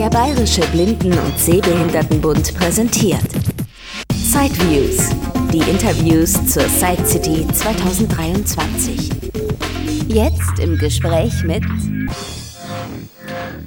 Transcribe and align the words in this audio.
Der 0.00 0.08
Bayerische 0.08 0.62
Blinden- 0.72 1.12
und 1.12 1.38
Sehbehindertenbund 1.38 2.54
präsentiert 2.54 3.20
Sideviews, 4.14 5.10
die 5.52 5.58
Interviews 5.70 6.32
zur 6.46 6.62
Side 6.62 7.04
City 7.04 7.46
2023. 7.52 9.10
Jetzt 10.08 10.58
im 10.58 10.78
Gespräch 10.78 11.44
mit 11.44 11.62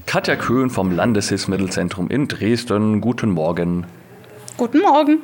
Katja 0.07 0.35
Köhn 0.35 0.71
vom 0.71 0.89
Landeshilfsmittelzentrum 0.89 2.09
in 2.09 2.27
Dresden. 2.27 2.99
Guten 2.99 3.29
Morgen. 3.29 3.85
Guten 4.57 4.81
Morgen. 4.81 5.19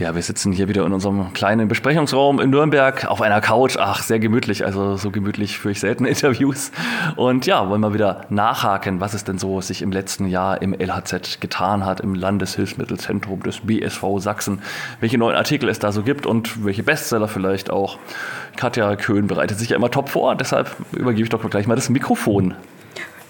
Ja, 0.00 0.14
wir 0.14 0.22
sitzen 0.22 0.50
hier 0.50 0.66
wieder 0.66 0.86
in 0.86 0.94
unserem 0.94 1.34
kleinen 1.34 1.68
Besprechungsraum 1.68 2.40
in 2.40 2.48
Nürnberg 2.48 3.04
auf 3.04 3.20
einer 3.20 3.42
Couch. 3.42 3.76
Ach, 3.78 4.02
sehr 4.02 4.18
gemütlich. 4.18 4.64
Also 4.64 4.96
so 4.96 5.10
gemütlich 5.10 5.58
führe 5.58 5.72
ich 5.72 5.80
selten 5.80 6.04
Interviews. 6.06 6.72
Und 7.16 7.44
ja, 7.44 7.68
wollen 7.68 7.82
wir 7.82 7.92
wieder 7.92 8.22
nachhaken, 8.30 9.02
was 9.02 9.12
es 9.12 9.24
denn 9.24 9.36
so 9.36 9.60
sich 9.60 9.82
im 9.82 9.92
letzten 9.92 10.26
Jahr 10.26 10.62
im 10.62 10.72
LHZ 10.72 11.42
getan 11.42 11.84
hat, 11.84 12.00
im 12.00 12.14
Landeshilfsmittelzentrum 12.14 13.42
des 13.42 13.60
BSV 13.60 14.02
Sachsen. 14.16 14.62
Welche 15.00 15.18
neuen 15.18 15.36
Artikel 15.36 15.68
es 15.68 15.80
da 15.80 15.92
so 15.92 16.02
gibt 16.02 16.24
und 16.24 16.64
welche 16.64 16.82
Bestseller 16.82 17.28
vielleicht 17.28 17.68
auch. 17.68 17.98
Katja 18.56 18.96
Köhn 18.96 19.26
bereitet 19.26 19.58
sich 19.58 19.68
ja 19.68 19.76
immer 19.76 19.90
top 19.90 20.08
vor. 20.08 20.34
Deshalb 20.34 20.76
übergebe 20.92 21.24
ich 21.24 21.28
doch 21.28 21.46
gleich 21.50 21.66
mal 21.66 21.74
das 21.74 21.90
Mikrofon. 21.90 22.54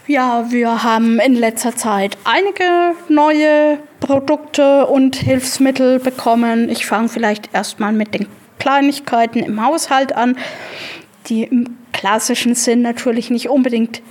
Ja, 0.06 0.50
wir 0.50 0.82
haben 0.82 1.20
in 1.20 1.34
letzter 1.34 1.76
Zeit 1.76 2.16
einige 2.24 2.94
neue 3.08 3.78
Produkte 4.00 4.86
und 4.86 5.16
Hilfsmittel 5.16 5.98
bekommen. 6.00 6.68
Ich 6.68 6.86
fange 6.86 7.08
vielleicht 7.08 7.54
erstmal 7.54 7.92
mit 7.92 8.14
den 8.14 8.26
Kleinigkeiten 8.58 9.40
im 9.40 9.64
Haushalt 9.64 10.14
an, 10.14 10.36
die 11.26 11.44
im 11.44 11.76
klassischen 11.92 12.54
Sinn 12.54 12.82
natürlich 12.82 13.30
nicht 13.30 13.48
unbedingt 13.48 14.02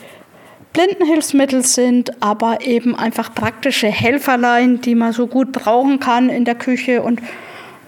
Blindenhilfsmittel 0.74 1.66
sind, 1.66 2.22
aber 2.22 2.62
eben 2.62 2.96
einfach 2.96 3.34
praktische 3.34 3.88
Helferlein, 3.88 4.82
die 4.82 4.96
man 4.96 5.12
so 5.12 5.28
gut 5.28 5.52
brauchen 5.52 6.00
kann 6.00 6.30
in 6.30 6.46
der 6.46 6.56
Küche 6.56 7.02
und 7.02 7.22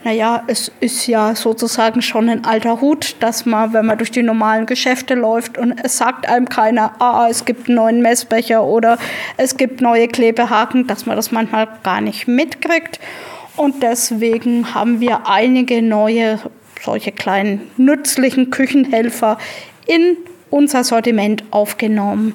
naja, 0.03 0.43
es 0.47 0.71
ist 0.79 1.05
ja 1.05 1.35
sozusagen 1.35 2.01
schon 2.01 2.27
ein 2.27 2.43
alter 2.43 2.81
Hut, 2.81 3.15
dass 3.19 3.45
man, 3.45 3.73
wenn 3.73 3.85
man 3.85 3.97
durch 3.97 4.09
die 4.09 4.23
normalen 4.23 4.65
Geschäfte 4.65 5.13
läuft 5.13 5.57
und 5.57 5.73
es 5.83 5.97
sagt 5.97 6.27
einem 6.27 6.49
keiner, 6.49 6.93
ah, 6.99 7.27
es 7.29 7.45
gibt 7.45 7.67
einen 7.67 7.75
neuen 7.75 8.01
Messbecher 8.01 8.63
oder 8.63 8.97
es 9.37 9.57
gibt 9.57 9.79
neue 9.81 10.07
Klebehaken, 10.07 10.87
dass 10.87 11.05
man 11.05 11.15
das 11.15 11.31
manchmal 11.31 11.67
gar 11.83 12.01
nicht 12.01 12.27
mitkriegt. 12.27 12.99
Und 13.57 13.83
deswegen 13.83 14.73
haben 14.73 15.01
wir 15.01 15.27
einige 15.27 15.83
neue, 15.83 16.39
solche 16.81 17.11
kleinen 17.11 17.69
nützlichen 17.77 18.49
Küchenhelfer 18.49 19.37
in 19.85 20.17
unser 20.49 20.83
Sortiment 20.83 21.43
aufgenommen. 21.51 22.33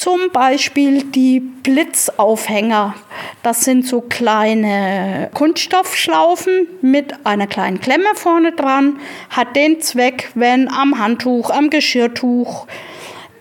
Zum 0.00 0.30
Beispiel 0.32 1.02
die 1.02 1.40
Blitzaufhänger. 1.40 2.94
Das 3.42 3.66
sind 3.66 3.86
so 3.86 4.00
kleine 4.00 5.28
Kunststoffschlaufen 5.34 6.68
mit 6.80 7.12
einer 7.26 7.46
kleinen 7.46 7.82
Klemme 7.82 8.08
vorne 8.14 8.52
dran. 8.52 8.98
Hat 9.28 9.54
den 9.54 9.82
Zweck, 9.82 10.30
wenn 10.34 10.72
am 10.72 10.98
Handtuch, 10.98 11.50
am 11.50 11.68
Geschirrtuch 11.68 12.66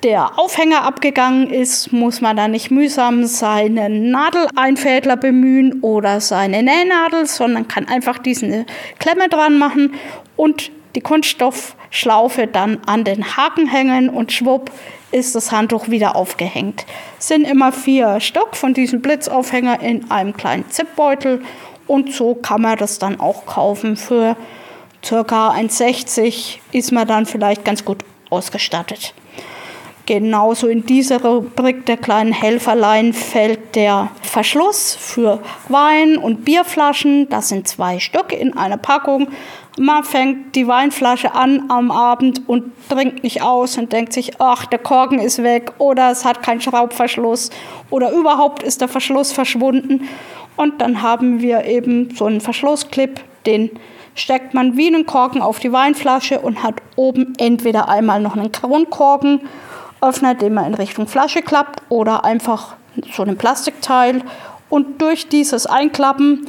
der 0.03 0.37
Aufhänger 0.37 0.83
abgegangen 0.83 1.49
ist, 1.49 1.93
muss 1.93 2.19
man 2.19 2.35
da 2.35 2.49
nicht 2.49 2.71
mühsam 2.71 3.23
seinen 3.23 4.11
Nadeleinfädler 4.11 5.15
bemühen 5.15 5.79
oder 5.79 6.19
seine 6.19 6.61
Nähnadel, 6.61 7.25
sondern 7.25 7.69
kann 7.69 7.87
einfach 7.87 8.17
diese 8.17 8.65
Klemme 8.99 9.29
dran 9.29 9.57
machen 9.57 9.93
und 10.35 10.71
die 10.95 11.01
Kunststoffschlaufe 11.01 12.47
dann 12.47 12.79
an 12.85 13.03
den 13.03 13.37
Haken 13.37 13.67
hängen 13.67 14.09
und 14.09 14.31
schwupp 14.31 14.71
ist 15.11 15.35
das 15.35 15.51
Handtuch 15.51 15.89
wieder 15.89 16.15
aufgehängt. 16.15 16.85
Es 17.17 17.27
sind 17.27 17.45
immer 17.45 17.71
vier 17.71 18.19
Stück 18.19 18.55
von 18.55 18.73
diesem 18.73 19.01
Blitzaufhänger 19.01 19.81
in 19.81 20.09
einem 20.11 20.35
kleinen 20.35 20.69
Zipbeutel 20.69 21.43
und 21.87 22.13
so 22.13 22.35
kann 22.35 22.61
man 22.61 22.77
das 22.77 22.99
dann 22.99 23.19
auch 23.19 23.45
kaufen. 23.45 23.97
Für 23.97 24.35
ca. 25.01 25.51
1,60 25.51 26.57
ist 26.71 26.91
man 26.91 27.07
dann 27.07 27.25
vielleicht 27.25 27.65
ganz 27.65 27.83
gut 27.83 28.03
ausgestattet. 28.29 29.13
Genauso 30.09 30.65
in 30.65 30.87
dieser 30.87 31.23
Rubrik 31.23 31.85
der 31.85 31.95
kleinen 31.95 32.33
Helferlein 32.33 33.13
fällt 33.13 33.75
der 33.75 34.09
Verschluss 34.23 34.97
für 34.99 35.39
Wein- 35.67 36.17
und 36.17 36.45
Bierflaschen. 36.45 37.29
Das 37.29 37.49
sind 37.49 37.67
zwei 37.67 37.99
Stück 37.99 38.31
in 38.31 38.57
einer 38.57 38.77
Packung. 38.77 39.27
Man 39.77 40.03
fängt 40.03 40.55
die 40.55 40.65
Weinflasche 40.65 41.35
an 41.35 41.65
am 41.69 41.91
Abend 41.91 42.41
und 42.49 42.71
trinkt 42.89 43.21
nicht 43.21 43.43
aus 43.43 43.77
und 43.77 43.93
denkt 43.93 44.13
sich, 44.13 44.41
ach, 44.41 44.65
der 44.65 44.79
Korken 44.79 45.19
ist 45.19 45.43
weg 45.43 45.73
oder 45.77 46.09
es 46.09 46.25
hat 46.25 46.41
keinen 46.41 46.61
Schraubverschluss 46.61 47.51
oder 47.91 48.11
überhaupt 48.11 48.63
ist 48.63 48.81
der 48.81 48.87
Verschluss 48.87 49.31
verschwunden. 49.31 50.09
Und 50.55 50.81
dann 50.81 51.03
haben 51.03 51.39
wir 51.39 51.65
eben 51.65 52.15
so 52.15 52.25
einen 52.25 52.41
Verschlussclip, 52.41 53.19
den 53.45 53.69
steckt 54.15 54.55
man 54.55 54.75
wie 54.75 54.87
einen 54.87 55.05
Korken 55.05 55.43
auf 55.43 55.59
die 55.59 55.71
Weinflasche 55.71 56.39
und 56.39 56.63
hat 56.63 56.81
oben 56.95 57.35
entweder 57.37 57.89
einmal 57.89 58.19
noch 58.19 58.35
einen 58.35 58.51
Kronkorken 58.51 59.41
Öffner, 60.01 60.35
den 60.35 60.53
man 60.53 60.65
in 60.65 60.73
Richtung 60.73 61.07
Flasche 61.07 61.41
klappt 61.41 61.81
oder 61.89 62.23
einfach 62.23 62.75
so 63.13 63.23
einen 63.23 63.37
Plastikteil. 63.37 64.21
Und 64.69 65.01
durch 65.01 65.29
dieses 65.29 65.65
Einklappen 65.65 66.47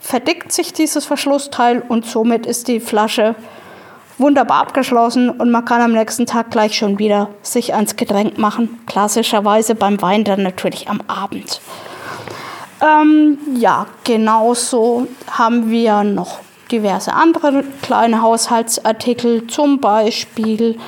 verdickt 0.00 0.52
sich 0.52 0.72
dieses 0.72 1.06
Verschlussteil 1.06 1.82
und 1.88 2.06
somit 2.06 2.46
ist 2.46 2.68
die 2.68 2.80
Flasche 2.80 3.34
wunderbar 4.18 4.58
abgeschlossen 4.58 5.30
und 5.30 5.50
man 5.50 5.64
kann 5.64 5.80
am 5.80 5.92
nächsten 5.92 6.26
Tag 6.26 6.50
gleich 6.50 6.76
schon 6.76 6.98
wieder 6.98 7.30
sich 7.42 7.74
ans 7.74 7.96
Getränk 7.96 8.38
machen. 8.38 8.80
Klassischerweise 8.86 9.74
beim 9.74 10.00
Wein 10.02 10.24
dann 10.24 10.42
natürlich 10.42 10.88
am 10.88 11.00
Abend. 11.08 11.60
Ähm, 12.80 13.38
ja, 13.56 13.86
genauso 14.04 15.06
haben 15.30 15.70
wir 15.70 16.04
noch 16.04 16.40
diverse 16.70 17.12
andere 17.12 17.64
kleine 17.82 18.22
Haushaltsartikel, 18.22 19.46
zum 19.46 19.80
Beispiel 19.80 20.78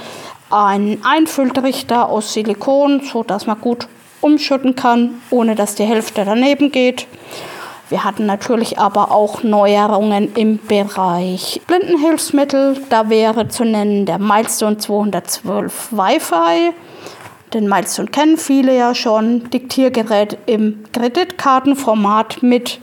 einen 0.51 1.05
Einfülltrichter 1.05 2.09
aus 2.09 2.33
Silikon, 2.33 3.01
so 3.01 3.23
dass 3.23 3.47
man 3.47 3.61
gut 3.61 3.89
umschütten 4.21 4.75
kann, 4.75 5.23
ohne 5.31 5.55
dass 5.55 5.75
die 5.75 5.85
Hälfte 5.85 6.25
daneben 6.25 6.73
geht. 6.73 7.07
Wir 7.89 8.03
hatten 8.03 8.27
natürlich 8.27 8.79
aber 8.79 9.13
auch 9.13 9.45
Neuerungen 9.45 10.35
im 10.35 10.59
Bereich 10.59 11.61
Blindenhilfsmittel. 11.69 12.83
Da 12.89 13.09
wäre 13.09 13.47
zu 13.47 13.65
nennen 13.65 14.07
der 14.07 14.19
Milestone 14.19 14.79
212 14.79 15.93
Wi-Fi. 15.93 16.73
Den 17.55 17.69
Milestone 17.69 18.09
kennen 18.09 18.39
viele 18.39 18.77
ja 18.77 18.93
schon. 18.95 19.49
Diktiergerät 19.51 20.37
im 20.47 20.83
Kreditkartenformat 20.93 22.43
mit 22.43 22.81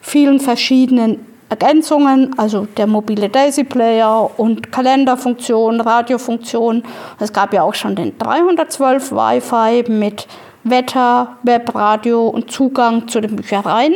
vielen 0.00 0.40
verschiedenen 0.40 1.26
Ergänzungen, 1.48 2.36
also 2.38 2.66
der 2.76 2.86
mobile 2.86 3.28
Daisy 3.28 3.64
Player 3.64 4.30
und 4.36 4.72
Kalenderfunktion, 4.72 5.80
Radiofunktion. 5.80 6.82
Es 7.20 7.32
gab 7.32 7.52
ja 7.52 7.62
auch 7.62 7.74
schon 7.74 7.94
den 7.94 8.18
312 8.18 9.12
Wi-Fi 9.12 9.90
mit 9.90 10.26
Wetter, 10.64 11.36
Webradio 11.44 12.26
und 12.26 12.50
Zugang 12.50 13.06
zu 13.06 13.20
den 13.20 13.36
Büchereien, 13.36 13.94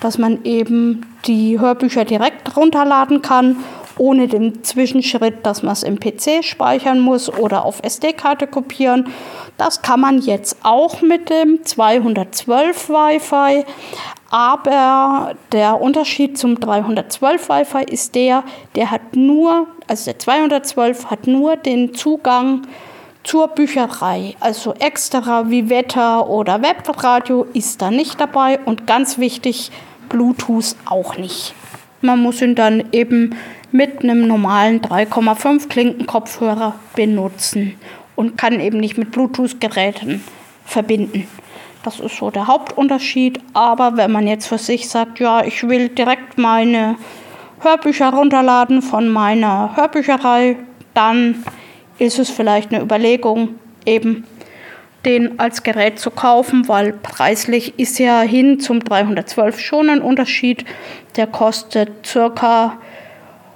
dass 0.00 0.18
man 0.18 0.44
eben 0.44 1.06
die 1.24 1.58
Hörbücher 1.58 2.04
direkt 2.04 2.56
runterladen 2.56 3.22
kann, 3.22 3.56
ohne 3.96 4.28
den 4.28 4.62
Zwischenschritt, 4.62 5.46
dass 5.46 5.62
man 5.62 5.72
es 5.72 5.82
im 5.82 5.98
PC 5.98 6.44
speichern 6.44 7.00
muss 7.00 7.32
oder 7.32 7.64
auf 7.64 7.80
SD-Karte 7.82 8.46
kopieren. 8.46 9.08
Das 9.56 9.82
kann 9.82 10.00
man 10.00 10.18
jetzt 10.18 10.56
auch 10.62 11.02
mit 11.02 11.30
dem 11.30 11.64
212 11.64 12.88
Wi-Fi. 12.88 13.64
Aber 14.32 15.34
der 15.52 15.78
Unterschied 15.78 16.38
zum 16.38 16.58
312 16.58 17.50
Wi-Fi 17.50 17.84
ist 17.84 18.14
der, 18.14 18.44
der 18.74 18.90
hat 18.90 19.14
nur, 19.14 19.66
also 19.86 20.06
der 20.06 20.18
212 20.18 21.10
hat 21.10 21.26
nur 21.26 21.56
den 21.56 21.92
Zugang 21.92 22.62
zur 23.24 23.48
Bücherei. 23.48 24.34
Also 24.40 24.72
extra 24.78 25.50
wie 25.50 25.68
Wetter 25.68 26.30
oder 26.30 26.62
Webradio 26.62 27.46
ist 27.52 27.82
da 27.82 27.90
nicht 27.90 28.18
dabei 28.18 28.58
und 28.64 28.86
ganz 28.86 29.18
wichtig, 29.18 29.70
Bluetooth 30.08 30.76
auch 30.86 31.18
nicht. 31.18 31.54
Man 32.00 32.22
muss 32.22 32.40
ihn 32.40 32.54
dann 32.54 32.84
eben 32.92 33.36
mit 33.70 34.02
einem 34.02 34.26
normalen 34.26 34.80
3,5 34.80 35.68
Klinkenkopfhörer 35.68 36.74
benutzen 36.96 37.74
und 38.16 38.38
kann 38.38 38.60
eben 38.60 38.80
nicht 38.80 38.96
mit 38.96 39.10
Bluetooth-Geräten 39.10 40.24
verbinden. 40.64 41.28
Das 41.84 41.98
ist 41.98 42.16
so 42.16 42.30
der 42.30 42.46
Hauptunterschied. 42.46 43.40
Aber 43.54 43.96
wenn 43.96 44.12
man 44.12 44.26
jetzt 44.26 44.46
für 44.46 44.58
sich 44.58 44.88
sagt, 44.88 45.18
ja, 45.18 45.44
ich 45.44 45.68
will 45.68 45.88
direkt 45.88 46.38
meine 46.38 46.96
Hörbücher 47.60 48.10
runterladen 48.10 48.82
von 48.82 49.08
meiner 49.08 49.76
Hörbücherei, 49.76 50.56
dann 50.94 51.44
ist 51.98 52.18
es 52.18 52.30
vielleicht 52.30 52.72
eine 52.72 52.82
Überlegung, 52.82 53.56
eben 53.84 54.24
den 55.04 55.40
als 55.40 55.64
Gerät 55.64 55.98
zu 55.98 56.10
kaufen, 56.10 56.68
weil 56.68 56.92
preislich 56.92 57.78
ist 57.78 57.98
ja 57.98 58.20
hin 58.20 58.60
zum 58.60 58.80
312 58.80 59.58
schon 59.58 59.90
ein 59.90 60.00
Unterschied. 60.00 60.64
Der 61.16 61.26
kostet 61.26 62.06
circa 62.06 62.78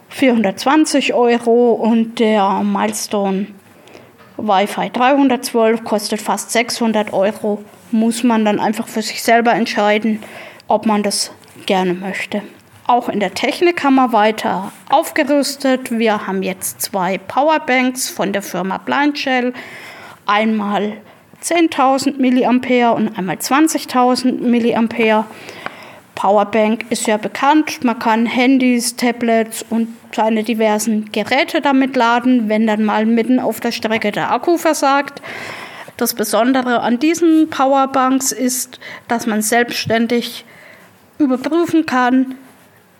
420 0.08 1.14
Euro 1.14 1.72
und 1.72 2.19
der 2.19 2.62
Milestone 2.64 3.46
Wi-Fi 4.37 4.90
312 4.90 5.84
kostet 5.84 6.20
fast 6.20 6.50
600 6.50 7.12
Euro. 7.12 7.64
Muss 7.90 8.22
man 8.22 8.44
dann 8.44 8.58
einfach 8.58 8.88
für 8.88 9.02
sich 9.02 9.22
selber 9.22 9.52
entscheiden, 9.52 10.22
ob 10.68 10.86
man 10.86 11.02
das 11.02 11.32
gerne 11.66 11.94
möchte. 11.94 12.42
Auch 12.86 13.08
in 13.08 13.18
der 13.18 13.34
Technik 13.34 13.82
haben 13.82 13.96
wir 13.96 14.12
weiter 14.12 14.72
aufgerüstet. 14.90 15.90
Wir 15.90 16.26
haben 16.26 16.42
jetzt 16.42 16.80
zwei 16.80 17.18
Powerbanks 17.18 18.08
von 18.08 18.32
der 18.32 18.42
Firma 18.42 18.78
Blind 18.78 19.18
Shell. 19.18 19.52
Einmal 20.24 20.92
10.000 21.42 22.14
mA 22.18 22.90
und 22.90 23.18
einmal 23.18 23.36
20.000 23.36 24.40
mA. 24.40 25.26
Powerbank 26.14 26.86
ist 26.90 27.06
ja 27.06 27.16
bekannt. 27.16 27.84
Man 27.84 27.98
kann 27.98 28.26
Handys, 28.26 28.96
Tablets 28.96 29.64
und 29.68 29.88
seine 30.14 30.44
diversen 30.44 31.10
Geräte 31.12 31.60
damit 31.60 31.94
laden, 31.94 32.48
wenn 32.48 32.66
dann 32.66 32.84
mal 32.84 33.04
mitten 33.04 33.38
auf 33.38 33.60
der 33.60 33.72
Strecke 33.72 34.12
der 34.12 34.32
Akku 34.32 34.56
versagt. 34.58 35.20
Das 35.96 36.14
Besondere 36.14 36.81
an 36.81 36.98
diesen 36.98 37.48
Powerbanks 37.48 38.32
ist, 38.32 38.81
dass 39.08 39.26
man 39.26 39.43
selbstständig 39.43 40.44
überprüfen 41.19 41.87
kann, 41.87 42.34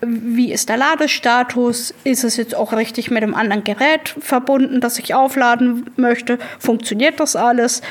wie 0.01 0.53
ist 0.53 0.69
der 0.69 0.77
Ladestatus? 0.77 1.95
Ist 2.05 2.25
es 2.25 2.37
jetzt 2.37 2.55
auch 2.55 2.73
richtig 2.73 3.11
mit 3.11 3.23
dem 3.23 3.35
anderen 3.35 3.65
Gerät 3.65 4.15
verbunden, 4.21 4.81
das 4.81 4.99
ich 4.99 5.15
aufladen 5.15 5.91
möchte? 5.97 6.39
Funktioniert 6.59 7.19
das 7.19 7.35
alles? 7.35 7.83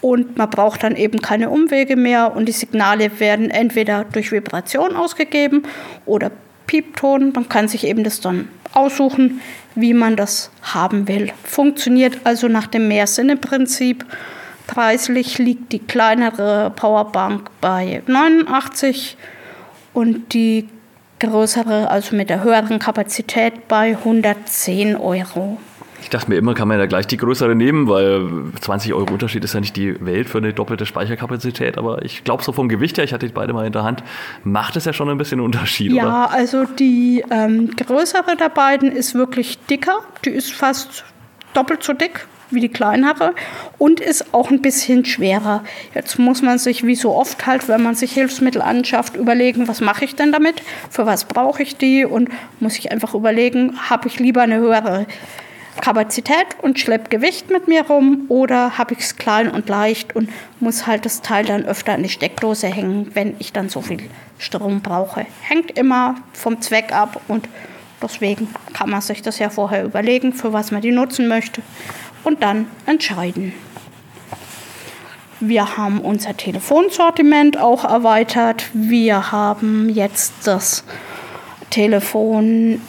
Und 0.00 0.36
man 0.36 0.50
braucht 0.50 0.82
dann 0.82 0.96
eben 0.96 1.22
keine 1.22 1.48
Umwege 1.48 1.96
mehr 1.96 2.36
und 2.36 2.46
die 2.46 2.52
Signale 2.52 3.18
werden 3.18 3.50
entweder 3.50 4.04
durch 4.04 4.32
Vibration 4.32 4.94
ausgegeben 4.94 5.62
oder 6.04 6.30
Piepton. 6.66 7.32
Man 7.34 7.48
kann 7.48 7.68
sich 7.68 7.84
eben 7.84 8.04
das 8.04 8.20
dann 8.20 8.48
aussuchen, 8.74 9.40
wie 9.74 9.94
man 9.94 10.16
das 10.16 10.50
haben 10.62 11.08
will. 11.08 11.32
Funktioniert 11.44 12.18
also 12.24 12.48
nach 12.48 12.66
dem 12.66 12.88
Mehrsinne-Prinzip. 12.88 14.04
Preislich 14.66 15.38
liegt 15.38 15.72
die 15.72 15.78
kleinere 15.78 16.72
Powerbank 16.74 17.50
bei 17.60 18.02
89 18.06 19.16
und 19.92 20.32
die 20.32 20.68
größere, 21.20 21.90
also 21.90 22.16
mit 22.16 22.30
der 22.30 22.42
höheren 22.42 22.78
Kapazität 22.78 23.68
bei 23.68 23.96
110 23.96 24.96
Euro. 24.96 25.58
Ich 26.00 26.10
dachte 26.10 26.28
mir 26.28 26.36
immer, 26.36 26.52
kann 26.52 26.68
man 26.68 26.78
ja 26.78 26.84
gleich 26.84 27.06
die 27.06 27.16
größere 27.16 27.54
nehmen, 27.54 27.88
weil 27.88 28.28
20 28.60 28.92
Euro 28.92 29.10
Unterschied 29.10 29.42
ist 29.42 29.54
ja 29.54 29.60
nicht 29.60 29.74
die 29.74 30.04
Welt 30.04 30.28
für 30.28 30.36
eine 30.38 30.52
doppelte 30.52 30.84
Speicherkapazität. 30.84 31.78
Aber 31.78 32.04
ich 32.04 32.24
glaube, 32.24 32.42
so 32.42 32.52
vom 32.52 32.68
Gewicht 32.68 32.98
her, 32.98 33.04
ich 33.04 33.14
hatte 33.14 33.26
die 33.26 33.32
beide 33.32 33.54
mal 33.54 33.66
in 33.66 33.72
der 33.72 33.84
Hand, 33.84 34.02
macht 34.44 34.76
es 34.76 34.84
ja 34.84 34.92
schon 34.92 35.08
ein 35.08 35.16
bisschen 35.16 35.40
Unterschied. 35.40 35.92
Ja, 35.92 36.26
oder? 36.26 36.30
also 36.30 36.64
die 36.64 37.24
ähm, 37.30 37.70
größere 37.74 38.36
der 38.36 38.50
beiden 38.50 38.92
ist 38.92 39.14
wirklich 39.14 39.58
dicker. 39.66 40.00
Die 40.26 40.30
ist 40.30 40.52
fast 40.52 41.04
doppelt 41.54 41.82
so 41.82 41.94
dick 41.94 42.26
wie 42.54 42.60
die 42.60 42.68
kleinere 42.68 43.34
und 43.78 44.00
ist 44.00 44.32
auch 44.32 44.50
ein 44.50 44.62
bisschen 44.62 45.04
schwerer. 45.04 45.64
Jetzt 45.94 46.18
muss 46.18 46.42
man 46.42 46.58
sich 46.58 46.86
wie 46.86 46.94
so 46.94 47.14
oft 47.14 47.46
halt, 47.46 47.68
wenn 47.68 47.82
man 47.82 47.94
sich 47.94 48.12
Hilfsmittel 48.12 48.62
anschafft, 48.62 49.16
überlegen, 49.16 49.68
was 49.68 49.80
mache 49.80 50.04
ich 50.04 50.14
denn 50.14 50.32
damit, 50.32 50.62
für 50.90 51.06
was 51.06 51.24
brauche 51.24 51.62
ich 51.62 51.76
die 51.76 52.04
und 52.04 52.28
muss 52.60 52.78
ich 52.78 52.92
einfach 52.92 53.14
überlegen, 53.14 53.78
habe 53.88 54.08
ich 54.08 54.18
lieber 54.18 54.42
eine 54.42 54.56
höhere 54.56 55.06
Kapazität 55.80 56.46
und 56.62 56.78
schleppe 56.78 57.10
Gewicht 57.10 57.50
mit 57.50 57.68
mir 57.68 57.86
rum 57.86 58.26
oder 58.28 58.78
habe 58.78 58.94
ich 58.94 59.00
es 59.00 59.16
klein 59.16 59.50
und 59.50 59.68
leicht 59.68 60.14
und 60.14 60.30
muss 60.60 60.86
halt 60.86 61.04
das 61.04 61.20
Teil 61.20 61.44
dann 61.44 61.64
öfter 61.64 61.94
an 61.94 62.02
die 62.02 62.08
Steckdose 62.08 62.68
hängen, 62.68 63.10
wenn 63.14 63.34
ich 63.38 63.52
dann 63.52 63.68
so 63.68 63.82
viel 63.82 63.98
Strom 64.38 64.80
brauche. 64.80 65.26
Hängt 65.42 65.76
immer 65.76 66.16
vom 66.32 66.60
Zweck 66.60 66.92
ab 66.92 67.20
und 67.28 67.48
deswegen 68.02 68.48
kann 68.72 68.90
man 68.90 69.00
sich 69.00 69.22
das 69.22 69.38
ja 69.38 69.50
vorher 69.50 69.84
überlegen, 69.84 70.32
für 70.32 70.52
was 70.52 70.70
man 70.70 70.80
die 70.80 70.92
nutzen 70.92 71.28
möchte 71.28 71.62
und 72.24 72.42
dann 72.42 72.66
entscheiden. 72.86 73.52
Wir 75.40 75.76
haben 75.76 76.00
unser 76.00 76.36
Telefonsortiment 76.36 77.58
auch 77.58 77.84
erweitert. 77.84 78.64
Wir 78.72 79.30
haben 79.30 79.88
jetzt 79.88 80.32
das 80.44 80.84
Telefon 81.70 82.80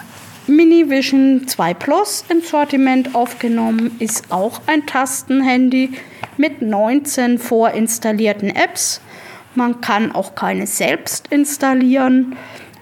Mini 0.47 0.89
Vision 0.89 1.47
2 1.47 1.73
Plus 1.73 2.23
ins 2.29 2.49
Sortiment 2.49 3.15
aufgenommen. 3.15 3.95
Ist 3.99 4.31
auch 4.31 4.61
ein 4.67 4.85
Tastenhandy 4.85 5.91
mit 6.37 6.61
19 6.61 7.39
vorinstallierten 7.39 8.55
Apps. 8.55 9.01
Man 9.55 9.81
kann 9.81 10.11
auch 10.11 10.35
keine 10.35 10.67
selbst 10.67 11.27
installieren 11.29 12.35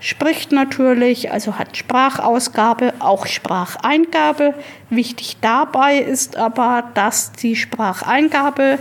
spricht 0.04 0.52
natürlich, 0.52 1.32
also 1.32 1.58
hat 1.58 1.78
Sprachausgabe, 1.78 2.94
auch 3.00 3.26
Spracheingabe. 3.26 4.54
Wichtig 4.90 5.38
dabei 5.40 5.98
ist 5.98 6.36
aber, 6.36 6.84
dass 6.94 7.32
die 7.32 7.56
Spracheingabe 7.56 8.80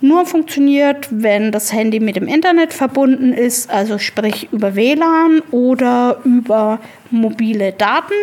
nur 0.00 0.26
funktioniert, 0.26 1.08
wenn 1.10 1.50
das 1.50 1.72
Handy 1.72 1.98
mit 1.98 2.14
dem 2.14 2.28
Internet 2.28 2.72
verbunden 2.72 3.32
ist, 3.32 3.68
also 3.68 3.98
sprich 3.98 4.48
über 4.52 4.76
WLAN 4.76 5.42
oder 5.50 6.20
über 6.24 6.78
mobile 7.10 7.72
Daten. 7.72 8.14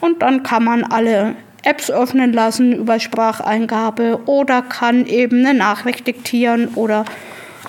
Und 0.00 0.22
dann 0.22 0.44
kann 0.44 0.62
man 0.62 0.84
alle 0.84 1.34
Apps 1.64 1.90
öffnen 1.90 2.32
lassen 2.32 2.72
über 2.72 3.00
Spracheingabe 3.00 4.20
oder 4.26 4.62
kann 4.62 5.06
eben 5.06 5.44
eine 5.44 5.58
Nachricht 5.58 6.06
diktieren 6.06 6.68
oder 6.76 7.04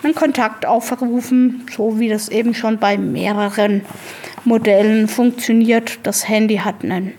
einen 0.04 0.16
Kontakt 0.16 0.66
aufrufen, 0.66 1.66
so 1.76 2.00
wie 2.00 2.10
das 2.10 2.30
eben 2.30 2.54
schon 2.54 2.78
bei 2.78 2.98
mehreren 2.98 3.82
Modellen 4.46 5.08
funktioniert. 5.08 6.00
Das 6.04 6.28
Handy 6.28 6.58
hat, 6.58 6.84
einen, 6.84 7.14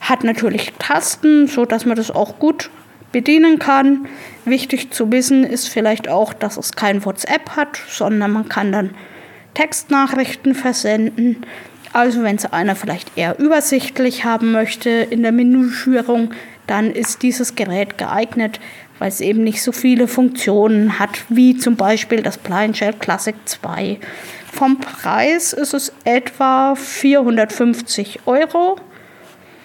hat 0.00 0.24
natürlich 0.24 0.72
Tasten, 0.78 1.46
so 1.46 1.64
dass 1.64 1.86
man 1.86 1.96
das 1.96 2.10
auch 2.10 2.38
gut 2.38 2.70
bedienen 3.12 3.58
kann. 3.58 4.06
Wichtig 4.44 4.92
zu 4.92 5.10
wissen 5.10 5.44
ist 5.44 5.68
vielleicht 5.68 6.08
auch, 6.08 6.32
dass 6.32 6.56
es 6.56 6.72
kein 6.72 7.04
WhatsApp 7.04 7.50
hat, 7.56 7.80
sondern 7.88 8.32
man 8.32 8.48
kann 8.48 8.72
dann 8.72 8.90
Textnachrichten 9.54 10.54
versenden. 10.54 11.44
Also 11.92 12.22
wenn 12.22 12.36
es 12.36 12.46
einer 12.46 12.76
vielleicht 12.76 13.16
eher 13.16 13.38
übersichtlich 13.38 14.24
haben 14.24 14.52
möchte 14.52 14.90
in 14.90 15.22
der 15.22 15.32
Menüführung, 15.32 16.32
dann 16.66 16.92
ist 16.92 17.22
dieses 17.22 17.56
Gerät 17.56 17.98
geeignet, 17.98 18.60
weil 19.00 19.08
es 19.08 19.20
eben 19.20 19.42
nicht 19.42 19.62
so 19.62 19.72
viele 19.72 20.06
Funktionen 20.06 21.00
hat, 21.00 21.24
wie 21.28 21.56
zum 21.56 21.74
Beispiel 21.74 22.22
das 22.22 22.38
Blind 22.38 22.76
Shell 22.76 22.92
Classic 22.92 23.34
2. 23.44 23.98
Vom 24.52 24.78
Preis 24.78 25.52
ist 25.52 25.74
es 25.74 25.92
etwa 26.04 26.74
450 26.76 28.20
Euro. 28.26 28.76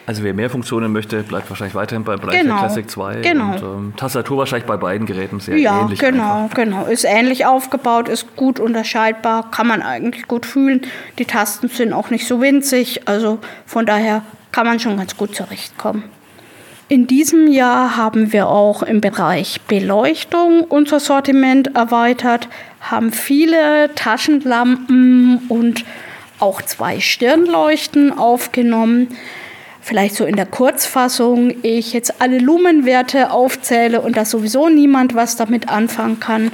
Also 0.08 0.22
wer 0.24 0.36
mehr 0.36 0.52
Funktionen 0.52 0.92
möchte, 0.94 1.24
bleibt 1.24 1.50
wahrscheinlich 1.50 1.74
weiterhin 1.74 2.04
bei 2.04 2.16
Blind 2.16 2.44
Genau, 2.44 2.60
Classic 2.60 2.88
2. 2.88 3.22
genau. 3.22 3.54
Und 3.54 3.62
ähm, 3.64 3.94
Tastatur 3.98 4.38
wahrscheinlich 4.38 4.68
bei 4.68 4.78
beiden 4.78 5.08
Geräten 5.08 5.40
sehr 5.40 5.58
Ja, 5.58 5.82
ähnlich. 5.82 6.00
genau, 6.00 6.44
einfach. 6.44 6.56
genau. 6.56 6.86
Ist 6.86 7.06
ähnlich 7.06 7.48
aufgebaut, 7.48 8.08
ist 8.08 8.36
gut 8.36 8.60
unterscheidbar, 8.60 9.50
kann 9.50 9.66
man 9.66 9.82
eigentlich 9.82 10.28
gut 10.28 10.46
fühlen. 10.46 10.82
Die 11.18 11.26
Tasten 11.26 11.70
sind 11.70 11.92
auch 11.92 12.12
nicht 12.12 12.28
so 12.28 12.40
winzig, 12.40 13.08
also 13.08 13.40
von 13.66 13.88
daher 13.88 14.22
kann 14.52 14.68
man 14.68 14.80
schon 14.80 14.96
ganz 14.98 15.18
gut 15.18 15.36
zurechtkommen. 15.36 16.04
In 16.88 17.08
diesem 17.08 17.48
Jahr 17.48 17.98
haben 17.98 18.32
wir 18.32 18.48
auch 18.48 18.84
im 18.84 19.02
Bereich 19.02 19.62
Beleuchtung 19.62 20.62
unser 20.62 21.00
Sortiment 21.00 21.76
erweitert, 21.76 22.48
haben 22.80 23.12
viele 23.12 23.90
Taschenlampen 23.96 25.48
und 25.50 25.84
auch 26.40 26.62
zwei 26.62 27.00
Stirnleuchten 27.00 28.16
aufgenommen. 28.16 29.08
Vielleicht 29.82 30.14
so 30.14 30.26
in 30.26 30.36
der 30.36 30.46
Kurzfassung, 30.46 31.56
ich 31.64 31.92
jetzt 31.92 32.22
alle 32.22 32.38
Lumenwerte 32.38 33.32
aufzähle 33.32 34.02
und 34.02 34.16
da 34.16 34.24
sowieso 34.24 34.70
niemand 34.70 35.16
was 35.16 35.36
damit 35.36 35.70
anfangen 35.70 36.20
kann, 36.20 36.52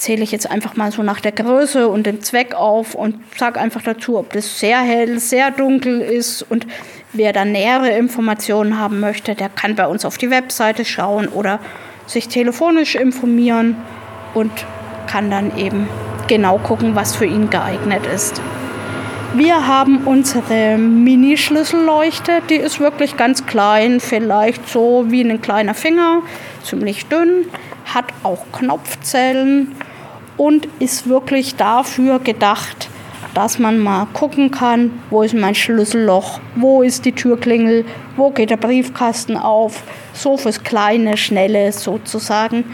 zähle 0.00 0.22
ich 0.22 0.32
jetzt 0.32 0.50
einfach 0.50 0.76
mal 0.76 0.90
so 0.90 1.02
nach 1.02 1.20
der 1.20 1.32
Größe 1.32 1.88
und 1.88 2.06
dem 2.06 2.22
Zweck 2.22 2.54
auf 2.54 2.94
und 2.94 3.16
sage 3.36 3.60
einfach 3.60 3.82
dazu, 3.82 4.18
ob 4.18 4.32
das 4.32 4.58
sehr 4.58 4.80
hell, 4.80 5.18
sehr 5.18 5.50
dunkel 5.50 6.00
ist 6.00 6.42
und 6.42 6.66
wer 7.12 7.32
da 7.32 7.44
nähere 7.44 7.90
Informationen 7.90 8.78
haben 8.78 9.00
möchte, 9.00 9.34
der 9.34 9.50
kann 9.50 9.76
bei 9.76 9.86
uns 9.86 10.04
auf 10.04 10.16
die 10.16 10.30
Webseite 10.30 10.84
schauen 10.84 11.28
oder 11.28 11.60
sich 12.06 12.28
telefonisch 12.28 12.94
informieren 12.94 13.76
und 14.32 14.50
kann 15.06 15.30
dann 15.30 15.56
eben 15.58 15.88
genau 16.28 16.58
gucken, 16.58 16.94
was 16.94 17.14
für 17.14 17.26
ihn 17.26 17.50
geeignet 17.50 18.06
ist. 18.06 18.40
Wir 19.34 19.66
haben 19.66 20.06
unsere 20.06 20.76
Mini-Schlüsselleuchte, 20.78 22.40
die 22.48 22.56
ist 22.56 22.80
wirklich 22.80 23.16
ganz 23.16 23.46
klein, 23.46 24.00
vielleicht 24.00 24.68
so 24.68 25.04
wie 25.08 25.22
ein 25.22 25.40
kleiner 25.40 25.74
Finger, 25.74 26.22
ziemlich 26.64 27.06
dünn, 27.06 27.46
hat 27.84 28.06
auch 28.22 28.46
Knopfzellen 28.52 29.76
und 30.40 30.66
ist 30.78 31.06
wirklich 31.06 31.56
dafür 31.56 32.18
gedacht, 32.18 32.88
dass 33.34 33.58
man 33.58 33.78
mal 33.78 34.06
gucken 34.14 34.50
kann, 34.50 34.90
wo 35.10 35.22
ist 35.22 35.34
mein 35.34 35.54
Schlüsselloch, 35.54 36.40
wo 36.56 36.80
ist 36.80 37.04
die 37.04 37.12
Türklingel, 37.12 37.84
wo 38.16 38.30
geht 38.30 38.48
der 38.48 38.56
Briefkasten 38.56 39.36
auf, 39.36 39.82
so 40.14 40.38
fürs 40.38 40.64
kleine, 40.64 41.18
schnelle 41.18 41.70
sozusagen. 41.72 42.64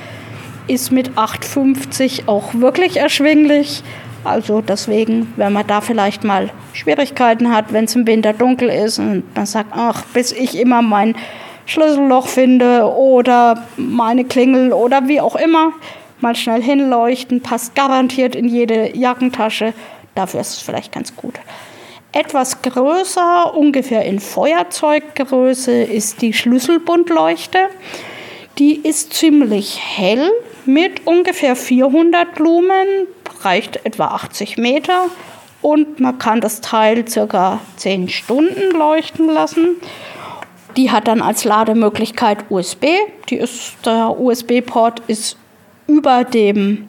Ist 0.68 0.92
mit 0.92 1.10
8,50 1.16 2.28
auch 2.28 2.54
wirklich 2.54 2.98
erschwinglich. 2.98 3.82
Also 4.22 4.60
deswegen, 4.60 5.32
wenn 5.34 5.52
man 5.52 5.66
da 5.66 5.80
vielleicht 5.80 6.22
mal 6.22 6.50
Schwierigkeiten 6.72 7.52
hat, 7.52 7.72
wenn 7.72 7.86
es 7.86 7.96
im 7.96 8.06
Winter 8.06 8.32
dunkel 8.32 8.68
ist 8.68 9.00
und 9.00 9.24
man 9.34 9.46
sagt, 9.46 9.72
ach, 9.72 10.04
bis 10.14 10.30
ich 10.30 10.56
immer 10.56 10.82
mein 10.82 11.16
Schlüsselloch 11.66 12.28
finde 12.28 12.88
oder 12.88 13.66
meine 13.76 14.24
Klingel 14.24 14.72
oder 14.72 15.08
wie 15.08 15.20
auch 15.20 15.34
immer, 15.34 15.72
mal 16.20 16.34
schnell 16.34 16.62
hinleuchten, 16.62 17.42
passt 17.42 17.74
garantiert 17.74 18.34
in 18.34 18.48
jede 18.48 18.96
Jackentasche. 18.96 19.74
Dafür 20.14 20.40
ist 20.40 20.54
es 20.54 20.62
vielleicht 20.62 20.92
ganz 20.92 21.14
gut. 21.14 21.34
Etwas 22.12 22.62
größer, 22.62 23.54
ungefähr 23.54 24.04
in 24.04 24.20
Feuerzeuggröße, 24.20 25.82
ist 25.82 26.22
die 26.22 26.32
Schlüsselbundleuchte. 26.32 27.68
Die 28.58 28.76
ist 28.76 29.12
ziemlich 29.12 29.78
hell 29.82 30.30
mit 30.64 31.06
ungefähr 31.06 31.54
400 31.54 32.38
Lumen, 32.38 33.06
reicht 33.42 33.84
etwa 33.84 34.06
80 34.06 34.56
Meter 34.56 35.06
und 35.60 36.00
man 36.00 36.18
kann 36.18 36.40
das 36.40 36.62
Teil 36.62 37.06
circa 37.06 37.60
10 37.76 38.08
Stunden 38.08 38.70
leuchten 38.76 39.28
lassen. 39.28 39.76
Die 40.76 40.90
hat 40.90 41.08
dann 41.08 41.20
als 41.20 41.44
Lademöglichkeit 41.44 42.50
USB. 42.50 42.86
Die 43.28 43.36
ist, 43.36 43.74
der 43.84 44.18
USB-Port 44.18 45.02
ist 45.06 45.36
über 45.86 46.24
dem 46.24 46.88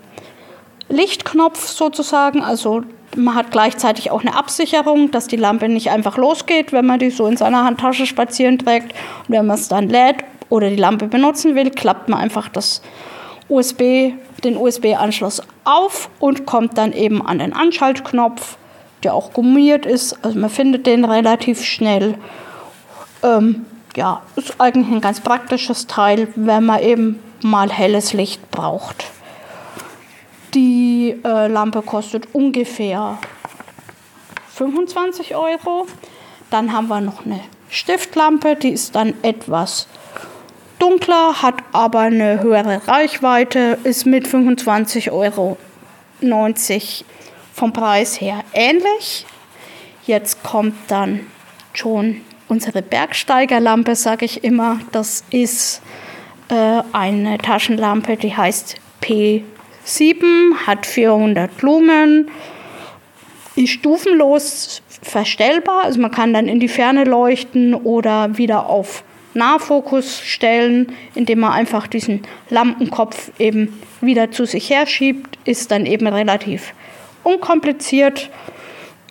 Lichtknopf 0.90 1.68
sozusagen, 1.68 2.42
also 2.42 2.84
man 3.16 3.36
hat 3.36 3.52
gleichzeitig 3.52 4.12
auch 4.12 4.22
eine 4.22 4.36
Absicherung, 4.36 5.12
dass 5.12 5.28
die 5.28 5.38
Lampe 5.38 5.70
nicht 5.70 5.90
einfach 5.90 6.18
losgeht, 6.18 6.72
wenn 6.72 6.86
man 6.86 7.00
die 7.00 7.10
so 7.10 7.26
in 7.28 7.38
seiner 7.38 7.64
Handtasche 7.64 8.06
spazieren 8.06 8.60
trägt. 8.60 8.92
Und 8.92 9.30
wenn 9.30 9.46
man 9.46 9.56
es 9.56 9.68
dann 9.68 9.90
lädt 9.90 10.18
oder 10.50 10.70
die 10.70 10.76
Lampe 10.76 11.08
benutzen 11.08 11.56
will, 11.56 11.72
klappt 11.72 12.10
man 12.10 12.20
einfach 12.20 12.48
das 12.50 12.82
USB, 13.50 14.14
den 14.44 14.58
USB-Anschluss 14.58 15.42
auf 15.64 16.10
und 16.20 16.46
kommt 16.46 16.78
dann 16.78 16.94
eben 16.94 17.26
an 17.26 17.40
den 17.40 17.54
Anschaltknopf, 17.54 18.58
der 19.04 19.14
auch 19.14 19.34
gummiert 19.34 19.86
ist. 19.86 20.24
Also 20.24 20.38
man 20.38 20.50
findet 20.50 20.86
den 20.86 21.06
relativ 21.06 21.64
schnell. 21.64 22.16
Ähm, 23.24 23.66
ja, 23.98 24.22
ist 24.36 24.62
eigentlich 24.62 24.88
ein 24.90 25.02
ganz 25.02 25.20
praktisches 25.22 25.88
Teil, 25.88 26.28
wenn 26.36 26.66
man 26.66 26.84
eben 26.84 27.20
mal 27.42 27.72
helles 27.72 28.14
Licht 28.14 28.52
braucht. 28.52 29.06
Die 30.54 31.16
äh, 31.26 31.48
Lampe 31.48 31.82
kostet 31.82 32.28
ungefähr 32.34 33.18
25 34.54 35.36
Euro. 35.36 35.88
Dann 36.52 36.72
haben 36.74 36.90
wir 36.90 37.02
noch 37.02 37.26
eine 37.26 37.40
Stiftlampe, 37.70 38.56
die 38.56 38.70
ist 38.70 38.96
dann 38.96 39.16
etwas 39.24 39.88
dunkler, 40.78 41.42
hat 41.42 41.56
aber 41.72 42.02
eine 42.02 42.44
höhere 42.44 42.88
Reichweite, 42.88 43.80
ist 43.84 44.06
mit 44.06 44.28
25,90 44.28 45.12
Euro 45.12 45.58
vom 47.52 47.74
Preis 47.74 48.22
her 48.22 48.44
ähnlich. 48.54 49.26
Jetzt 50.06 50.44
kommt 50.44 50.76
dann 50.88 51.26
schon 51.74 52.22
unsere 52.48 52.82
Bergsteigerlampe, 52.82 53.96
sage 53.96 54.26
ich 54.26 54.44
immer. 54.44 54.80
Das 54.92 55.24
ist 55.32 55.82
äh, 56.50 56.82
eine 56.94 57.38
Taschenlampe, 57.38 58.18
die 58.18 58.36
heißt 58.36 58.76
P7, 59.02 60.56
hat 60.66 60.86
400 60.86 61.62
Lumen, 61.62 62.30
ist 63.56 63.72
stufenlos 63.72 64.82
verstellbar. 65.02 65.84
Also 65.84 66.00
man 66.00 66.12
kann 66.12 66.34
dann 66.34 66.48
in 66.48 66.60
die 66.60 66.68
Ferne 66.68 67.04
leuchten 67.04 67.74
oder 67.74 68.38
wieder 68.38 68.68
auf 68.68 69.04
Nahfokus 69.34 70.20
stellen, 70.22 70.92
indem 71.14 71.42
man 71.42 71.52
einfach 71.52 71.88
diesen 71.88 72.24
Lampenkopf 72.50 73.32
eben 73.40 73.80
wieder 74.02 74.32
zu 74.32 74.46
sich 74.46 74.70
herschiebt, 74.70 75.38
ist 75.46 75.72
dann 75.72 75.86
eben 75.86 76.08
relativ 76.08 76.74
unkompliziert, 77.24 78.30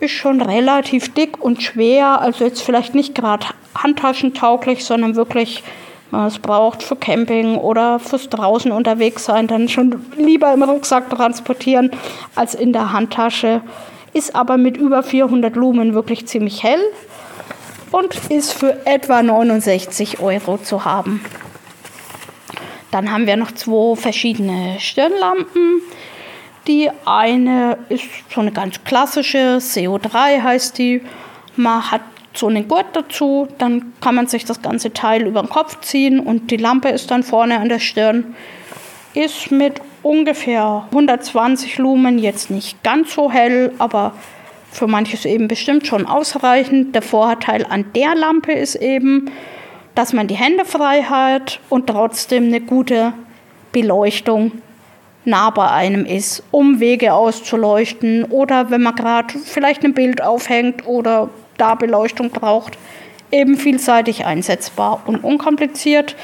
ist 0.00 0.12
schon 0.12 0.41
relativ 0.41 1.15
dick 1.15 1.43
und 1.43 1.62
schwer, 1.62 2.21
also 2.21 2.45
jetzt 2.45 2.62
vielleicht 2.62 2.95
nicht 2.95 3.15
gerade 3.15 3.47
handtaschentauglich, 3.75 4.85
sondern 4.85 5.17
wirklich, 5.17 5.62
wenn 6.11 6.21
man 6.21 6.29
es 6.29 6.38
braucht 6.38 6.83
für 6.83 6.97
Camping 6.97 7.57
oder 7.57 7.99
fürs 7.99 8.29
draußen 8.29 8.73
unterwegs 8.73 9.25
sein, 9.25 9.47
dann 9.47 9.69
schon 9.69 10.05
lieber 10.17 10.53
im 10.53 10.62
Rucksack 10.62 11.11
transportieren 11.11 11.91
als 12.35 12.55
in 12.55 12.73
der 12.73 12.93
Handtasche. 12.93 13.62
Ist 14.12 14.35
aber 14.35 14.57
mit 14.57 14.76
über 14.76 15.03
400 15.03 15.57
Lumen 15.57 15.95
wirklich 15.95 16.26
ziemlich 16.26 16.62
hell 16.62 16.81
und 17.91 18.15
ist 18.31 18.53
für 18.53 18.87
etwa 18.87 19.23
69 19.23 20.21
Euro 20.21 20.59
zu 20.59 20.85
haben. 20.85 21.23
Dann 22.91 23.11
haben 23.11 23.26
wir 23.26 23.37
noch 23.37 23.53
zwei 23.53 23.97
verschiedene 23.97 24.76
Stirnlampen. 24.79 25.83
Die 26.67 26.91
eine 27.05 27.79
ist 27.89 28.05
so 28.35 28.41
eine 28.41 28.51
ganz 28.51 28.83
klassische, 28.83 29.59
CO3 29.59 30.43
heißt 30.43 30.79
die. 30.79 31.01
Man 31.55 31.91
hat 31.91 32.01
so 32.35 32.49
einen 32.49 32.67
Gurt 32.67 32.87
dazu, 32.93 33.47
dann 33.59 33.93
kann 34.01 34.17
man 34.17 34.27
sich 34.27 34.45
das 34.45 34.63
ganze 34.63 34.93
Teil 34.93 35.27
über 35.27 35.43
den 35.43 35.49
Kopf 35.49 35.81
ziehen 35.81 36.21
und 36.21 36.51
die 36.51 36.57
Lampe 36.57 36.89
ist 36.89 37.11
dann 37.11 37.23
vorne 37.23 37.59
an 37.59 37.69
der 37.69 37.79
Stirn. 37.79 38.35
Ist 39.15 39.51
mit 39.51 39.81
ungefähr 40.03 40.85
120 40.91 41.79
Lumen 41.79 42.19
jetzt 42.19 42.51
nicht 42.51 42.83
ganz 42.83 43.15
so 43.15 43.31
hell, 43.31 43.73
aber 43.79 44.13
für 44.71 44.89
manches 44.89 45.25
eben 45.25 45.49
bestimmt 45.49 45.87
schon 45.87 46.05
ausreichend. 46.05 46.95
Der 46.95 47.03
Vorteil 47.03 47.65
an 47.65 47.93
der 47.95 48.15
Lampe 48.15 48.53
ist 48.53 48.75
eben, 48.75 49.31
dass 49.95 50.13
man 50.13 50.27
die 50.27 50.35
Hände 50.35 50.65
frei 50.65 51.03
hat 51.03 51.61
und 51.71 51.87
trotzdem 51.87 52.47
eine 52.47 52.61
gute 52.61 53.15
Beleuchtung 53.73 54.53
nah 55.26 55.50
bei 55.50 55.68
einem 55.71 56.04
ist, 56.04 56.42
um 56.50 56.80
Wege 56.80 57.12
auszuleuchten 57.12 58.25
oder 58.25 58.71
wenn 58.71 58.83
man 58.83 58.95
gerade 58.95 59.38
vielleicht 59.38 59.85
ein 59.85 59.95
Bild 59.95 60.23
aufhängt 60.23 60.87
oder 60.87 61.28
da 61.59 61.75
Beleuchtung 61.75 62.30
braucht, 62.30 62.78
eben 63.33 63.56
vielseitig 63.56 64.25
einsetzbar 64.25 65.02
und 65.06 65.25
unkompliziert. 65.25 66.16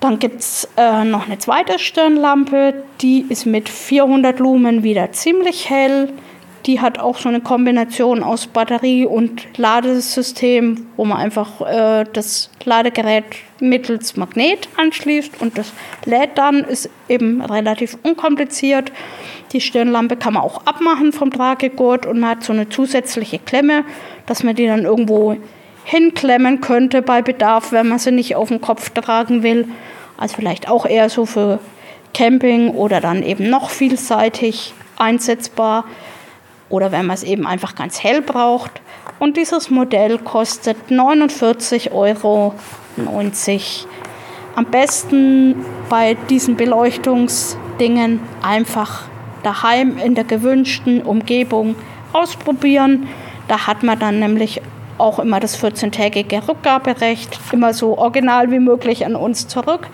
Dann 0.00 0.18
gibt 0.18 0.40
es 0.40 0.68
äh, 0.76 1.04
noch 1.04 1.26
eine 1.26 1.38
zweite 1.38 1.78
Stirnlampe, 1.78 2.84
die 3.00 3.24
ist 3.28 3.46
mit 3.46 3.68
400 3.68 4.38
Lumen 4.38 4.82
wieder 4.82 5.12
ziemlich 5.12 5.70
hell. 5.70 6.12
Die 6.66 6.80
hat 6.80 6.98
auch 6.98 7.18
so 7.18 7.28
eine 7.28 7.40
Kombination 7.40 8.22
aus 8.22 8.46
Batterie 8.46 9.04
und 9.04 9.58
Ladesystem, 9.58 10.86
wo 10.96 11.04
man 11.04 11.18
einfach 11.18 11.60
äh, 11.60 12.04
das 12.10 12.50
Ladegerät 12.64 13.24
mittels 13.60 14.16
Magnet 14.16 14.68
anschließt 14.76 15.40
und 15.40 15.58
das 15.58 15.72
lädt 16.06 16.38
dann, 16.38 16.64
ist 16.64 16.88
eben 17.08 17.42
relativ 17.42 17.98
unkompliziert. 18.02 18.92
Die 19.52 19.60
Stirnlampe 19.60 20.16
kann 20.16 20.34
man 20.34 20.42
auch 20.42 20.66
abmachen 20.66 21.12
vom 21.12 21.30
Tragegurt 21.30 22.06
und 22.06 22.20
man 22.20 22.30
hat 22.30 22.44
so 22.44 22.52
eine 22.52 22.68
zusätzliche 22.70 23.38
Klemme, 23.38 23.84
dass 24.26 24.42
man 24.42 24.56
die 24.56 24.66
dann 24.66 24.84
irgendwo 24.84 25.36
hinklemmen 25.84 26.62
könnte 26.62 27.02
bei 27.02 27.20
Bedarf, 27.20 27.72
wenn 27.72 27.88
man 27.88 27.98
sie 27.98 28.10
nicht 28.10 28.36
auf 28.36 28.48
dem 28.48 28.62
Kopf 28.62 28.88
tragen 28.90 29.42
will. 29.42 29.68
Also 30.16 30.36
vielleicht 30.36 30.68
auch 30.68 30.86
eher 30.86 31.10
so 31.10 31.26
für 31.26 31.58
Camping 32.14 32.70
oder 32.70 33.00
dann 33.00 33.22
eben 33.22 33.50
noch 33.50 33.68
vielseitig 33.68 34.72
einsetzbar 34.96 35.84
oder 36.68 36.92
wenn 36.92 37.06
man 37.06 37.14
es 37.14 37.22
eben 37.22 37.46
einfach 37.46 37.74
ganz 37.74 38.02
hell 38.02 38.22
braucht. 38.22 38.80
Und 39.18 39.36
dieses 39.36 39.70
Modell 39.70 40.18
kostet 40.18 40.76
49,90 40.90 41.92
Euro. 41.92 42.54
Am 44.56 44.64
besten 44.66 45.56
bei 45.88 46.14
diesen 46.28 46.56
Beleuchtungsdingen 46.56 48.20
einfach 48.42 49.04
daheim 49.42 49.98
in 49.98 50.14
der 50.14 50.24
gewünschten 50.24 51.02
Umgebung 51.02 51.76
ausprobieren. 52.12 53.08
Da 53.48 53.66
hat 53.66 53.82
man 53.82 53.98
dann 53.98 54.20
nämlich 54.20 54.62
auch 54.96 55.18
immer 55.18 55.40
das 55.40 55.62
14-tägige 55.62 56.48
Rückgaberecht, 56.48 57.38
immer 57.52 57.74
so 57.74 57.98
original 57.98 58.50
wie 58.50 58.60
möglich 58.60 59.04
an 59.04 59.16
uns 59.16 59.48
zurück. 59.48 59.88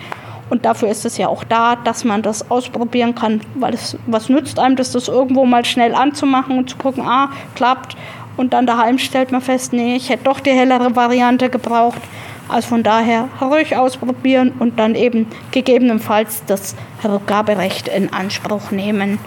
Und 0.51 0.65
dafür 0.65 0.89
ist 0.89 1.05
es 1.05 1.17
ja 1.17 1.29
auch 1.29 1.45
da, 1.45 1.77
dass 1.77 2.05
man 2.05 2.23
das 2.23 2.51
ausprobieren 2.51 3.15
kann, 3.15 3.41
weil 3.55 3.73
es 3.73 3.97
was 4.07 4.29
nützt 4.29 4.59
einem, 4.59 4.77
das, 4.77 4.91
das 4.91 5.07
irgendwo 5.07 5.47
mal 5.47 5.65
schnell 5.65 5.95
anzumachen 5.95 6.59
und 6.59 6.69
zu 6.69 6.77
gucken, 6.77 7.05
ah, 7.07 7.31
klappt. 7.55 7.97
Und 8.37 8.53
dann 8.53 8.67
daheim 8.67 8.99
stellt 8.99 9.31
man 9.31 9.41
fest, 9.41 9.73
nee, 9.73 9.95
ich 9.95 10.11
hätte 10.11 10.25
doch 10.25 10.41
die 10.41 10.51
hellere 10.51 10.95
Variante 10.97 11.51
gebraucht. 11.51 12.03
Also 12.49 12.69
von 12.69 12.83
daher 12.83 13.29
ruhig 13.41 13.77
ausprobieren 13.77 14.53
und 14.59 14.81
dann 14.81 14.97
eben 14.97 15.29
gegebenenfalls 15.53 16.43
das 16.47 16.75
Rückgaberecht 17.05 17.87
in 17.87 18.13
Anspruch 18.13 18.73
nehmen. 18.73 19.21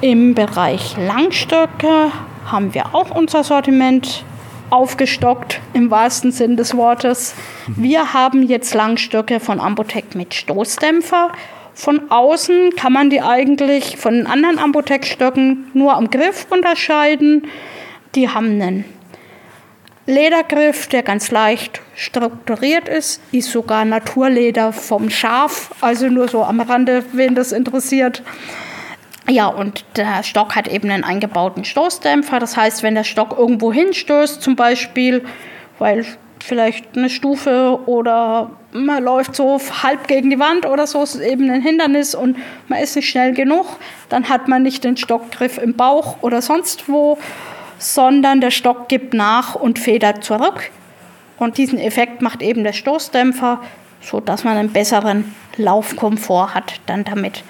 Im 0.00 0.34
Bereich 0.34 0.96
Langstöcke 0.98 2.10
haben 2.46 2.74
wir 2.74 2.94
auch 2.94 3.10
unser 3.10 3.44
Sortiment 3.44 4.24
aufgestockt 4.70 5.60
im 5.72 5.90
wahrsten 5.90 6.32
Sinn 6.32 6.56
des 6.56 6.76
Wortes. 6.76 7.34
Wir 7.66 8.12
haben 8.12 8.42
jetzt 8.42 8.74
Langstöcke 8.74 9.40
von 9.40 9.60
Ambotec 9.60 10.14
mit 10.14 10.34
Stoßdämpfer. 10.34 11.32
Von 11.74 12.10
außen 12.10 12.74
kann 12.76 12.92
man 12.92 13.10
die 13.10 13.20
eigentlich 13.20 13.96
von 13.98 14.14
den 14.14 14.26
anderen 14.26 14.58
Ambotec-Stöcken 14.58 15.70
nur 15.74 15.94
am 15.94 16.10
Griff 16.10 16.46
unterscheiden. 16.50 17.48
Die 18.14 18.30
haben 18.30 18.60
einen 18.60 18.84
Ledergriff, 20.06 20.86
der 20.86 21.02
ganz 21.02 21.32
leicht 21.32 21.82
strukturiert 21.96 22.88
ist, 22.88 23.20
ist 23.32 23.50
sogar 23.50 23.84
Naturleder 23.84 24.72
vom 24.72 25.10
Schaf, 25.10 25.74
also 25.80 26.08
nur 26.08 26.28
so 26.28 26.44
am 26.44 26.60
Rande, 26.60 27.04
wen 27.12 27.34
das 27.34 27.50
interessiert. 27.50 28.22
Ja, 29.28 29.48
und 29.48 29.84
der 29.96 30.22
Stock 30.22 30.54
hat 30.54 30.68
eben 30.68 30.90
einen 30.90 31.02
eingebauten 31.02 31.64
Stoßdämpfer. 31.64 32.38
Das 32.38 32.56
heißt, 32.56 32.82
wenn 32.82 32.94
der 32.94 33.04
Stock 33.04 33.36
irgendwo 33.36 33.72
hinstößt, 33.72 34.40
zum 34.40 34.54
Beispiel, 34.54 35.24
weil 35.78 36.04
vielleicht 36.38 36.96
eine 36.96 37.10
Stufe 37.10 37.80
oder 37.86 38.50
man 38.72 39.02
läuft 39.02 39.34
so 39.34 39.58
halb 39.82 40.06
gegen 40.06 40.30
die 40.30 40.38
Wand 40.38 40.64
oder 40.64 40.86
so, 40.86 41.02
ist 41.02 41.16
eben 41.16 41.50
ein 41.50 41.62
Hindernis 41.62 42.14
und 42.14 42.36
man 42.68 42.78
ist 42.78 42.94
nicht 42.94 43.08
schnell 43.08 43.32
genug, 43.32 43.66
dann 44.08 44.28
hat 44.28 44.46
man 44.46 44.62
nicht 44.62 44.84
den 44.84 44.96
Stockgriff 44.96 45.58
im 45.58 45.74
Bauch 45.74 46.22
oder 46.22 46.40
sonst 46.40 46.88
wo, 46.88 47.18
sondern 47.78 48.40
der 48.40 48.52
Stock 48.52 48.88
gibt 48.88 49.12
nach 49.12 49.56
und 49.56 49.78
federt 49.78 50.22
zurück. 50.22 50.70
Und 51.38 51.58
diesen 51.58 51.78
Effekt 51.78 52.22
macht 52.22 52.42
eben 52.42 52.62
der 52.64 52.72
Stoßdämpfer, 52.72 53.60
sodass 54.00 54.44
man 54.44 54.56
einen 54.56 54.72
besseren 54.72 55.34
Laufkomfort 55.56 56.54
hat 56.54 56.80
dann 56.86 57.04
damit. 57.04 57.42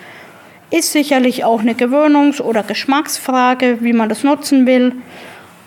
Ist 0.70 0.92
sicherlich 0.92 1.44
auch 1.44 1.60
eine 1.60 1.74
Gewöhnungs- 1.74 2.40
oder 2.40 2.62
Geschmacksfrage, 2.62 3.78
wie 3.82 3.92
man 3.92 4.08
das 4.08 4.24
nutzen 4.24 4.66
will. 4.66 4.92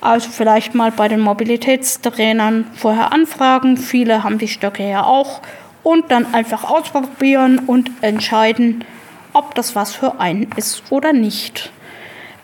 Also 0.01 0.29
vielleicht 0.29 0.75
mal 0.75 0.91
bei 0.91 1.07
den 1.07 1.19
Mobilitätstrainern 1.19 2.67
vorher 2.75 3.11
anfragen. 3.11 3.77
Viele 3.77 4.23
haben 4.23 4.37
die 4.37 4.47
Stöcke 4.47 4.87
ja 4.87 5.03
auch. 5.03 5.41
Und 5.83 6.11
dann 6.11 6.33
einfach 6.33 6.69
ausprobieren 6.69 7.59
und 7.59 7.89
entscheiden, 8.01 8.83
ob 9.33 9.55
das 9.55 9.75
was 9.75 9.93
für 9.93 10.19
einen 10.19 10.49
ist 10.57 10.83
oder 10.89 11.13
nicht. 11.13 11.71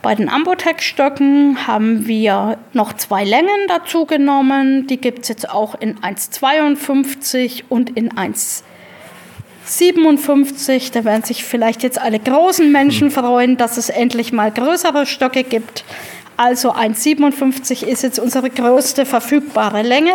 Bei 0.01 0.15
den 0.15 0.29
Ambotech-Stöcken 0.29 1.67
haben 1.67 2.07
wir 2.07 2.57
noch 2.73 2.93
zwei 2.93 3.23
Längen 3.23 3.67
dazu 3.67 4.05
genommen. 4.05 4.87
Die 4.87 4.97
gibt 4.97 5.23
es 5.23 5.29
jetzt 5.29 5.49
auch 5.49 5.75
in 5.75 5.97
1,52 5.99 7.63
und 7.69 7.97
in 7.97 8.13
1,57. 9.67 10.91
Da 10.93 11.03
werden 11.03 11.23
sich 11.23 11.43
vielleicht 11.43 11.83
jetzt 11.83 11.99
alle 11.99 12.19
großen 12.19 12.71
Menschen 12.71 13.11
freuen, 13.11 13.57
dass 13.57 13.77
es 13.77 13.89
endlich 13.89 14.31
mal 14.31 14.51
größere 14.51 15.05
Stöcke 15.05 15.43
gibt. 15.43 15.83
Also 16.37 16.73
1,57 16.73 17.85
ist 17.85 18.03
jetzt 18.03 18.19
unsere 18.19 18.49
größte 18.49 19.05
verfügbare 19.05 19.81
Länge, 19.81 20.13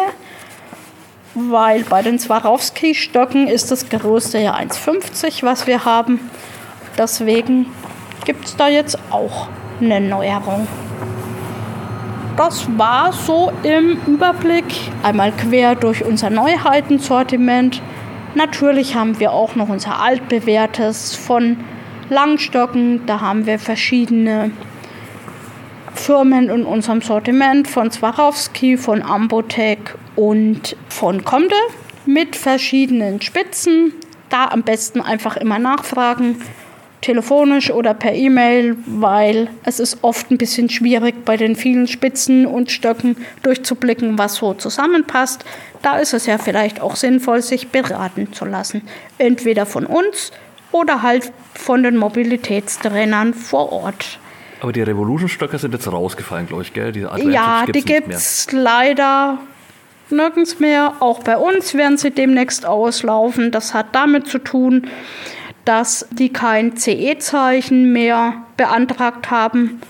weil 1.34 1.82
bei 1.84 2.02
den 2.02 2.18
Swarovski-Stöcken 2.18 3.48
ist 3.48 3.70
das 3.70 3.88
größte 3.88 4.38
ja 4.38 4.54
1,50, 4.54 5.42
was 5.42 5.66
wir 5.66 5.84
haben. 5.84 6.20
Deswegen 6.98 7.66
gibt 8.24 8.44
es 8.44 8.56
da 8.56 8.68
jetzt 8.68 8.98
auch 9.10 9.48
eine 9.80 10.00
Neuerung. 10.00 10.68
Das 12.36 12.66
war 12.76 13.12
so 13.12 13.50
im 13.62 13.98
Überblick 14.06 14.64
einmal 15.02 15.32
quer 15.32 15.74
durch 15.74 16.04
unser 16.04 16.30
Neuheitensortiment. 16.30 17.82
Natürlich 18.34 18.94
haben 18.94 19.18
wir 19.18 19.32
auch 19.32 19.56
noch 19.56 19.68
unser 19.68 20.00
altbewährtes 20.00 21.16
von 21.16 21.56
Langstocken. 22.08 23.04
Da 23.06 23.20
haben 23.20 23.46
wir 23.46 23.58
verschiedene 23.58 24.52
Firmen 25.94 26.48
in 26.48 26.64
unserem 26.64 27.02
Sortiment 27.02 27.68
von 27.68 27.90
Swarovski, 27.90 28.76
von 28.76 29.02
Ambotech 29.02 29.78
und 30.16 30.76
von 30.88 31.24
Comde 31.24 31.54
mit 32.06 32.36
verschiedenen 32.36 33.20
Spitzen. 33.20 33.92
Da 34.28 34.46
am 34.46 34.62
besten 34.62 35.00
einfach 35.00 35.36
immer 35.36 35.58
nachfragen, 35.58 36.36
telefonisch 37.00 37.70
oder 37.70 37.94
per 37.94 38.14
E-Mail, 38.14 38.76
weil 38.86 39.48
es 39.64 39.80
ist 39.80 39.98
oft 40.02 40.30
ein 40.30 40.38
bisschen 40.38 40.68
schwierig 40.68 41.24
bei 41.24 41.36
den 41.36 41.56
vielen 41.56 41.86
Spitzen 41.86 42.46
und 42.46 42.70
Stöcken 42.70 43.16
durchzublicken, 43.42 44.18
was 44.18 44.36
so 44.36 44.54
zusammenpasst. 44.54 45.44
Da 45.82 45.98
ist 45.98 46.12
es 46.12 46.26
ja 46.26 46.38
vielleicht 46.38 46.80
auch 46.80 46.96
sinnvoll, 46.96 47.42
sich 47.42 47.68
beraten 47.68 48.32
zu 48.32 48.44
lassen. 48.44 48.82
Entweder 49.18 49.66
von 49.66 49.86
uns 49.86 50.30
oder 50.72 51.02
halt 51.02 51.32
von 51.54 51.82
den 51.82 51.96
Mobilitätstrainern 51.96 53.34
vor 53.34 53.72
Ort. 53.72 54.18
Aber 54.60 54.72
die 54.72 54.82
Revolution-Stöcke 54.82 55.58
sind 55.58 55.72
jetzt 55.72 55.90
rausgefallen, 55.90 56.46
glaube 56.46 56.62
ich, 56.62 56.74
gell? 56.74 56.92
Diese 56.92 57.10
ja, 57.30 57.64
die 57.66 57.82
gibt 57.82 58.12
es 58.12 58.52
leider 58.52 59.38
nirgends 60.10 60.60
mehr. 60.60 60.94
Auch 61.00 61.20
bei 61.20 61.38
uns 61.38 61.74
werden 61.74 61.96
sie 61.96 62.10
demnächst 62.10 62.66
auslaufen. 62.66 63.50
Das 63.52 63.72
hat 63.72 63.86
damit 63.92 64.26
zu 64.26 64.38
tun, 64.38 64.88
dass 65.64 66.06
die 66.10 66.32
kein 66.32 66.76
CE-Zeichen 66.76 67.92
mehr 67.92 68.34
beantragt 68.56 69.30
haben 69.30 69.80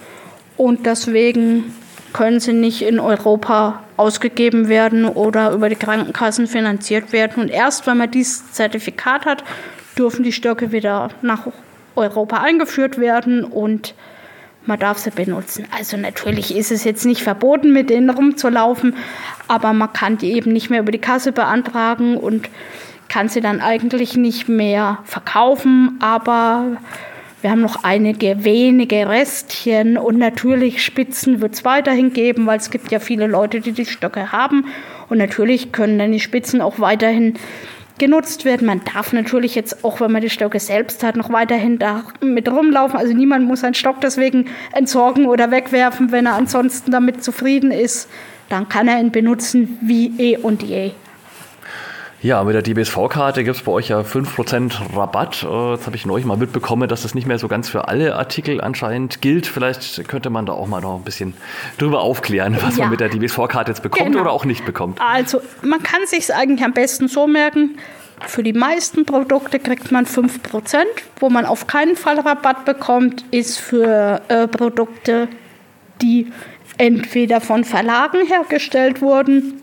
und 0.57 0.87
deswegen 0.87 1.75
können 2.13 2.41
sie 2.41 2.53
nicht 2.53 2.83
in 2.83 2.99
Europa 2.99 3.83
ausgegeben 3.97 4.69
werden 4.69 5.05
oder 5.05 5.53
über 5.53 5.69
die 5.69 5.77
Krankenkassen 5.77 6.47
finanziert 6.47 7.13
werden. 7.13 7.43
Und 7.43 7.51
erst 7.51 7.87
wenn 7.87 7.99
man 7.99 8.11
dieses 8.11 8.53
Zertifikat 8.53 9.27
hat, 9.27 9.45
dürfen 9.97 10.23
die 10.23 10.33
Stöcke 10.33 10.73
wieder 10.73 11.11
nach 11.23 11.47
Europa 11.95 12.39
eingeführt 12.39 12.99
werden 12.99 13.45
und 13.45 13.95
man 14.67 14.79
darf 14.79 14.99
sie 14.99 15.11
benutzen. 15.11 15.67
Also 15.77 15.97
natürlich 15.97 16.55
ist 16.55 16.71
es 16.71 16.85
jetzt 16.85 17.07
nicht 17.07 17.23
verboten, 17.23 17.73
mit 17.73 17.91
denen 17.91 18.11
rumzulaufen, 18.11 18.97
aber 19.49 19.73
man 19.73 19.93
kann 19.93 20.19
die 20.19 20.33
eben 20.33 20.53
nicht 20.53 20.71
mehr 20.71 20.81
über 20.81 20.93
die 20.93 20.99
Kasse 20.99 21.33
beantragen 21.33 22.17
und 22.17 22.49
kann 23.11 23.29
sie 23.29 23.43
dann 23.43 23.61
eigentlich 23.61 24.17
nicht 24.17 24.49
mehr 24.49 25.01
verkaufen, 25.05 25.99
aber 26.01 26.79
wir 27.43 27.51
haben 27.51 27.61
noch 27.61 27.83
einige 27.83 28.45
wenige 28.45 29.09
Restchen 29.09 29.99
und 29.99 30.17
natürlich 30.17 30.83
Spitzen 30.83 31.41
wird 31.41 31.55
es 31.55 31.65
weiterhin 31.65 32.13
geben, 32.13 32.47
weil 32.47 32.59
es 32.59 32.71
gibt 32.71 32.91
ja 32.93 33.01
viele 33.01 33.27
Leute, 33.27 33.61
die 33.61 33.73
die 33.73 33.85
Stöcke 33.85 34.31
haben 34.31 34.67
und 35.09 35.19
natürlich 35.19 35.73
können 35.73 35.99
dann 35.99 36.13
die 36.13 36.21
Spitzen 36.21 36.61
auch 36.61 36.79
weiterhin 36.79 37.35
genutzt 37.99 38.45
werden. 38.45 38.67
Man 38.67 38.83
darf 38.85 39.13
natürlich 39.13 39.57
jetzt, 39.57 39.85
auch 39.85 40.01
wenn 40.01 40.13
man 40.13 40.23
die 40.23 40.31
Stöcke 40.31 40.61
selbst 40.61 41.03
hat, 41.03 41.17
noch 41.17 41.33
weiterhin 41.33 41.79
da 41.79 42.05
mit 42.23 42.49
rumlaufen. 42.49 42.99
Also 42.99 43.13
niemand 43.13 43.45
muss 43.45 43.65
einen 43.65 43.75
Stock 43.75 44.01
deswegen 44.01 44.47
entsorgen 44.73 45.27
oder 45.27 45.51
wegwerfen, 45.51 46.13
wenn 46.13 46.27
er 46.27 46.35
ansonsten 46.35 46.93
damit 46.93 47.25
zufrieden 47.25 47.73
ist. 47.73 48.09
Dann 48.49 48.69
kann 48.69 48.89
er 48.89 49.01
ihn 49.01 49.11
benutzen 49.11 49.79
wie 49.83 50.13
eh 50.19 50.37
und 50.37 50.63
je. 50.63 50.93
Ja, 52.23 52.45
mit 52.45 52.55
der 52.55 52.61
DBSV-Karte 52.61 53.45
gibt 53.45 53.57
es 53.57 53.63
bei 53.63 53.73
euch 53.73 53.89
ja 53.89 54.01
5% 54.01 54.95
Rabatt. 54.95 55.43
Äh, 55.43 55.73
jetzt 55.73 55.87
habe 55.87 55.97
ich 55.97 56.05
neulich 56.05 56.27
mal 56.27 56.37
mitbekommen, 56.37 56.87
dass 56.87 57.01
das 57.01 57.15
nicht 57.15 57.27
mehr 57.27 57.39
so 57.39 57.49
ganz 57.49 57.71
für 57.71 57.89
alle 57.89 58.15
Artikel 58.15 58.61
anscheinend 58.61 59.23
gilt. 59.23 59.47
Vielleicht 59.47 60.07
könnte 60.07 60.29
man 60.29 60.45
da 60.45 60.53
auch 60.53 60.67
mal 60.67 60.83
noch 60.83 60.97
ein 60.97 61.03
bisschen 61.03 61.33
drüber 61.79 62.03
aufklären, 62.03 62.59
was 62.61 62.77
ja. 62.77 62.83
man 62.83 62.91
mit 62.91 63.01
der 63.01 63.09
DBSV-Karte 63.09 63.71
jetzt 63.71 63.83
bekommt 63.83 64.05
genau. 64.05 64.21
oder 64.21 64.33
auch 64.33 64.45
nicht 64.45 64.67
bekommt. 64.67 65.01
Also 65.01 65.41
man 65.63 65.83
kann 65.83 66.01
sich 66.05 66.35
eigentlich 66.35 66.63
am 66.63 66.75
besten 66.75 67.09
so 67.09 67.27
merken, 67.27 67.79
für 68.27 68.43
die 68.43 68.53
meisten 68.53 69.07
Produkte 69.07 69.59
kriegt 69.59 69.91
man 69.91 70.05
5%. 70.05 70.85
Wo 71.21 71.31
man 71.31 71.47
auf 71.47 71.69
keinen 71.69 71.97
Fall 71.97 72.21
Rabatt 72.21 72.67
bekommt, 72.67 73.25
ist 73.31 73.59
für 73.59 74.21
äh, 74.29 74.47
Produkte, 74.47 75.29
die 76.03 76.31
entweder 76.77 77.41
von 77.41 77.65
Verlagen 77.65 78.27
hergestellt 78.27 79.01
wurden 79.01 79.60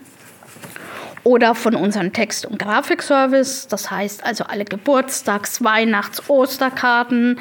oder 1.28 1.54
von 1.54 1.74
unserem 1.74 2.14
Text- 2.14 2.46
und 2.46 2.58
Grafikservice. 2.58 3.68
Das 3.68 3.90
heißt 3.90 4.24
also 4.24 4.44
alle 4.44 4.64
Geburtstags-, 4.64 5.62
Weihnachts-, 5.62 6.22
Osterkarten 6.30 7.38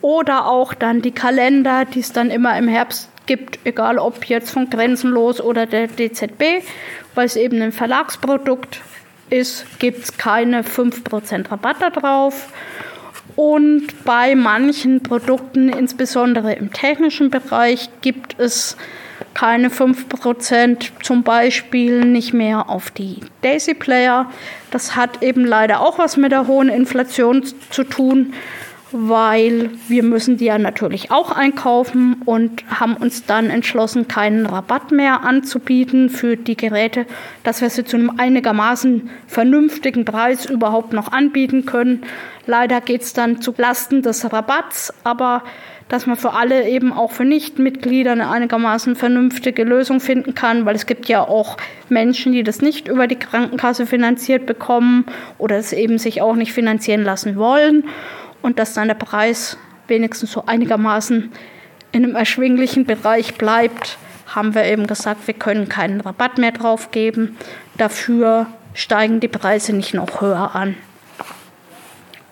oder 0.00 0.46
auch 0.46 0.72
dann 0.72 1.02
die 1.02 1.10
Kalender, 1.10 1.84
die 1.84 2.00
es 2.00 2.12
dann 2.12 2.30
immer 2.30 2.56
im 2.56 2.66
Herbst 2.66 3.10
gibt, 3.26 3.58
egal 3.64 3.98
ob 3.98 4.24
jetzt 4.24 4.50
von 4.50 4.70
Grenzenlos 4.70 5.42
oder 5.42 5.66
der 5.66 5.88
DZB, 5.88 6.64
weil 7.14 7.26
es 7.26 7.36
eben 7.36 7.60
ein 7.60 7.72
Verlagsprodukt 7.72 8.80
ist, 9.28 9.66
gibt 9.80 10.04
es 10.04 10.16
keine 10.16 10.62
5% 10.62 11.50
Rabatt 11.50 11.82
darauf. 11.82 12.50
Und 13.34 13.88
bei 14.06 14.34
manchen 14.34 15.02
Produkten, 15.02 15.68
insbesondere 15.68 16.54
im 16.54 16.72
technischen 16.72 17.28
Bereich, 17.28 17.90
gibt 18.00 18.40
es 18.40 18.78
keine 19.34 19.68
5%, 19.68 21.02
zum 21.02 21.22
Beispiel 21.22 22.04
nicht 22.04 22.32
mehr 22.32 22.68
auf 22.68 22.90
die 22.90 23.20
Daisy 23.42 23.74
Player. 23.74 24.30
Das 24.70 24.96
hat 24.96 25.22
eben 25.22 25.44
leider 25.44 25.80
auch 25.80 25.98
was 25.98 26.16
mit 26.16 26.32
der 26.32 26.46
hohen 26.46 26.68
Inflation 26.68 27.44
zu 27.70 27.84
tun, 27.84 28.32
weil 28.92 29.70
wir 29.88 30.02
müssen 30.02 30.36
die 30.36 30.46
ja 30.46 30.58
natürlich 30.58 31.10
auch 31.10 31.32
einkaufen 31.32 32.22
und 32.24 32.64
haben 32.68 32.96
uns 32.96 33.26
dann 33.26 33.50
entschlossen, 33.50 34.08
keinen 34.08 34.46
Rabatt 34.46 34.90
mehr 34.92 35.22
anzubieten 35.24 36.08
für 36.08 36.36
die 36.36 36.56
Geräte, 36.56 37.04
dass 37.42 37.60
wir 37.60 37.70
sie 37.70 37.84
zu 37.84 37.96
einem 37.96 38.18
einigermaßen 38.18 39.10
vernünftigen 39.26 40.04
Preis 40.04 40.46
überhaupt 40.46 40.92
noch 40.92 41.12
anbieten 41.12 41.66
können. 41.66 42.04
Leider 42.46 42.80
geht 42.80 43.02
es 43.02 43.12
dann 43.12 43.40
zu 43.42 43.52
Lasten 43.56 44.02
des 44.02 44.32
Rabatts, 44.32 44.94
aber 45.02 45.42
dass 45.88 46.06
man 46.06 46.16
für 46.16 46.32
alle 46.32 46.68
eben 46.68 46.92
auch 46.92 47.12
für 47.12 47.24
Nichtmitglieder 47.24 48.12
eine 48.12 48.28
einigermaßen 48.28 48.96
vernünftige 48.96 49.62
Lösung 49.62 50.00
finden 50.00 50.34
kann, 50.34 50.66
weil 50.66 50.74
es 50.74 50.86
gibt 50.86 51.06
ja 51.06 51.22
auch 51.22 51.56
Menschen, 51.88 52.32
die 52.32 52.42
das 52.42 52.60
nicht 52.60 52.88
über 52.88 53.06
die 53.06 53.16
Krankenkasse 53.16 53.86
finanziert 53.86 54.46
bekommen 54.46 55.04
oder 55.38 55.56
es 55.56 55.72
eben 55.72 55.98
sich 55.98 56.22
auch 56.22 56.34
nicht 56.34 56.52
finanzieren 56.52 57.04
lassen 57.04 57.36
wollen 57.36 57.84
und 58.42 58.58
dass 58.58 58.74
dann 58.74 58.88
der 58.88 58.94
Preis 58.94 59.56
wenigstens 59.86 60.32
so 60.32 60.44
einigermaßen 60.46 61.30
in 61.92 62.04
einem 62.04 62.16
erschwinglichen 62.16 62.84
Bereich 62.84 63.34
bleibt, 63.34 63.98
haben 64.26 64.54
wir 64.54 64.64
eben 64.64 64.86
gesagt, 64.86 65.26
wir 65.26 65.34
können 65.34 65.68
keinen 65.68 66.00
Rabatt 66.00 66.38
mehr 66.38 66.52
drauf 66.52 66.90
geben. 66.90 67.36
Dafür 67.76 68.46
steigen 68.74 69.20
die 69.20 69.28
Preise 69.28 69.74
nicht 69.74 69.94
noch 69.94 70.20
höher 70.20 70.54
an. 70.54 70.74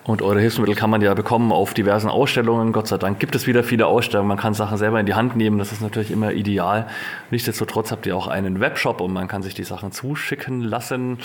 Und 0.07 0.21
eure 0.21 0.39
Hilfsmittel 0.39 0.75
kann 0.75 0.91
man 0.91 1.01
ja 1.01 1.15
bekommen 1.15 1.51
auf 1.51 1.73
diversen 1.73 2.09
Ausstellungen. 2.09 2.73
Gott 2.73 2.87
sei 2.87 2.97
Dank 2.97 3.19
gibt 3.19 3.33
es 3.33 3.47
wieder 3.47 3.63
viele 3.63 3.87
Ausstellungen. 3.87 4.27
Man 4.27 4.37
kann 4.37 4.53
Sachen 4.53 4.77
selber 4.77 4.99
in 4.99 5.07
die 5.07 5.15
Hand 5.15 5.35
nehmen. 5.35 5.57
Das 5.57 5.71
ist 5.71 5.81
natürlich 5.81 6.11
immer 6.11 6.31
ideal. 6.31 6.87
Nichtsdestotrotz 7.31 7.91
habt 7.91 8.05
ihr 8.05 8.15
auch 8.15 8.27
einen 8.27 8.59
Webshop 8.59 9.01
und 9.01 9.11
man 9.13 9.27
kann 9.27 9.41
sich 9.41 9.55
die 9.55 9.63
Sachen 9.63 9.91
zuschicken 9.91 10.61
lassen. 10.61 11.17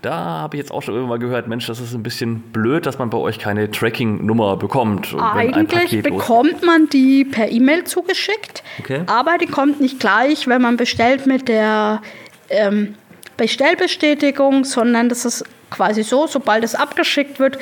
Da 0.00 0.14
habe 0.14 0.56
ich 0.56 0.62
jetzt 0.62 0.72
auch 0.72 0.80
schon 0.80 0.94
irgendwann 0.94 1.20
gehört, 1.20 1.46
Mensch, 1.46 1.66
das 1.66 1.78
ist 1.78 1.92
ein 1.92 2.02
bisschen 2.02 2.40
blöd, 2.40 2.86
dass 2.86 2.98
man 2.98 3.10
bei 3.10 3.18
euch 3.18 3.38
keine 3.38 3.70
Tracking-Nummer 3.70 4.56
bekommt. 4.56 5.14
Eigentlich 5.14 6.02
bekommt 6.02 6.64
man 6.64 6.88
die 6.88 7.26
per 7.26 7.50
E-Mail 7.50 7.84
zugeschickt, 7.84 8.62
okay. 8.80 9.02
aber 9.08 9.36
die 9.36 9.46
kommt 9.46 9.82
nicht 9.82 10.00
gleich, 10.00 10.48
wenn 10.48 10.62
man 10.62 10.78
bestellt 10.78 11.26
mit 11.26 11.48
der 11.48 12.00
ähm, 12.48 12.94
Bestellbestätigung, 13.36 14.64
sondern 14.64 15.10
das 15.10 15.26
ist 15.26 15.44
quasi 15.70 16.02
so, 16.02 16.26
sobald 16.26 16.64
es 16.64 16.74
abgeschickt 16.74 17.38
wird, 17.38 17.58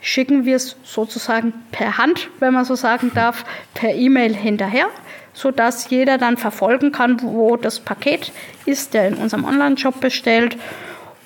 schicken 0.00 0.44
wir 0.44 0.56
es 0.56 0.76
sozusagen 0.82 1.52
per 1.72 1.98
Hand, 1.98 2.28
wenn 2.38 2.54
man 2.54 2.64
so 2.64 2.74
sagen 2.74 3.12
darf, 3.14 3.44
per 3.74 3.94
E-Mail 3.94 4.34
hinterher, 4.34 4.86
sodass 5.32 5.90
jeder 5.90 6.18
dann 6.18 6.36
verfolgen 6.36 6.92
kann, 6.92 7.22
wo 7.22 7.56
das 7.56 7.80
Paket 7.80 8.32
ist, 8.66 8.94
der 8.94 9.08
in 9.08 9.14
unserem 9.14 9.44
Online-Shop 9.44 10.00
bestellt. 10.00 10.56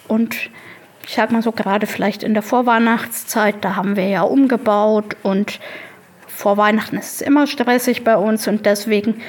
Und 0.08 0.36
ich 1.06 1.14
sag 1.14 1.30
mal 1.30 1.42
so, 1.42 1.52
gerade 1.52 1.86
vielleicht 1.86 2.22
in 2.22 2.34
der 2.34 2.42
Vorweihnachtszeit, 2.42 3.56
da 3.60 3.76
haben 3.76 3.96
wir 3.96 4.08
ja 4.08 4.22
umgebaut 4.22 5.16
und 5.22 5.60
vor 6.26 6.56
Weihnachten 6.56 6.96
ist 6.96 7.14
es 7.14 7.20
immer 7.20 7.46
stressig 7.46 8.02
bei 8.02 8.16
uns 8.16 8.48
und 8.48 8.66
deswegen 8.66 9.22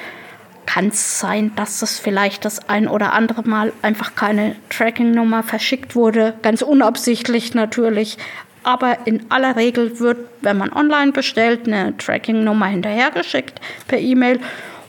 kann 0.66 0.88
es 0.88 1.20
sein, 1.20 1.52
dass 1.56 1.82
es 1.82 2.00
vielleicht 2.00 2.44
das 2.44 2.70
ein 2.70 2.88
oder 2.88 3.14
andere 3.14 3.48
Mal 3.48 3.72
einfach 3.82 4.16
keine 4.16 4.56
Tracking-Nummer 4.70 5.44
verschickt 5.44 5.96
wurde. 5.96 6.34
Ganz 6.42 6.64
unabsichtlich 6.64 7.54
natürlich, 7.54 8.18
aber 8.66 9.06
in 9.06 9.30
aller 9.30 9.56
Regel 9.56 10.00
wird, 10.00 10.18
wenn 10.42 10.58
man 10.58 10.74
online 10.74 11.12
bestellt, 11.12 11.68
eine 11.68 11.96
Tracking-Nummer 11.98 12.68
hinterhergeschickt 12.68 13.60
per 13.88 14.00
E-Mail 14.00 14.40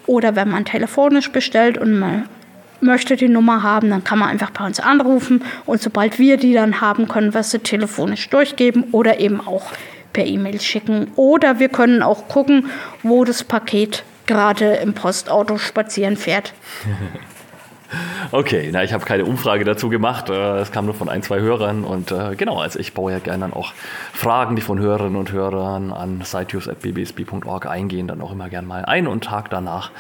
oder 0.07 0.37
wenn 0.37 0.49
man 0.49 0.65
telefonisch 0.65 1.31
bestellt 1.31 1.79
und 1.79 1.99
man 1.99 2.29
möchte 2.81 3.17
die 3.17 3.29
Nummer 3.29 3.63
haben, 3.63 3.91
dann 3.91 4.05
kann 4.05 4.19
man 4.19 4.29
einfach 4.29 4.51
bei 4.51 4.65
uns 4.65 4.81
anrufen 4.81 5.43
und 5.65 5.81
sobald 5.81 6.19
wir 6.19 6.37
die 6.37 6.53
dann 6.53 6.81
haben, 6.81 7.09
können 7.09 7.35
wir 7.35 7.43
sie 7.43 7.59
telefonisch 7.59 8.29
durchgeben 8.31 8.85
oder 8.93 9.21
eben 9.21 9.41
auch 9.41 9.73
per 10.13 10.25
E-Mail 10.25 10.61
schicken. 10.61 11.11
Oder 11.17 11.59
wir 11.59 11.69
können 11.69 12.03
auch 12.03 12.29
gucken, 12.29 12.71
wo 13.03 13.25
das 13.25 13.45
Paket 13.45 14.03
gerade 14.27 14.77
im 14.77 14.95
Postauto 14.95 15.59
spazieren 15.59 16.17
fährt. 16.17 16.55
Okay, 18.33 18.71
na, 18.73 18.83
ich 18.83 18.93
habe 18.93 19.05
keine 19.05 19.25
Umfrage 19.25 19.65
dazu 19.65 19.89
gemacht. 19.89 20.31
Äh, 20.31 20.59
es 20.59 20.73
kam 20.73 20.87
nur 20.87 20.95
von 20.95 21.09
ein, 21.09 21.23
zwei 21.23 21.41
Hörern. 21.41 21.85
Und 21.85 22.11
äh, 22.11 22.35
genau, 22.37 22.59
also 22.59 22.79
ich 22.79 22.93
baue 22.93 23.13
ja 23.13 23.19
gerne 23.19 23.41
dann 23.41 23.53
auch 23.53 23.73
Fragen, 24.13 24.57
die 24.57 24.63
von 24.63 24.79
Hörerinnen 24.79 25.17
und 25.17 25.33
Hörern 25.33 25.93
an 25.93 26.23
siteuse.bbsb.org 26.25 27.67
eingehen, 27.67 28.09
dann 28.09 28.21
auch 28.21 28.33
immer 28.33 28.49
gerne 28.49 28.67
mal 28.67 28.85
ein 28.85 29.07
und 29.07 29.25
Tag 29.25 29.51
danach. 29.51 29.91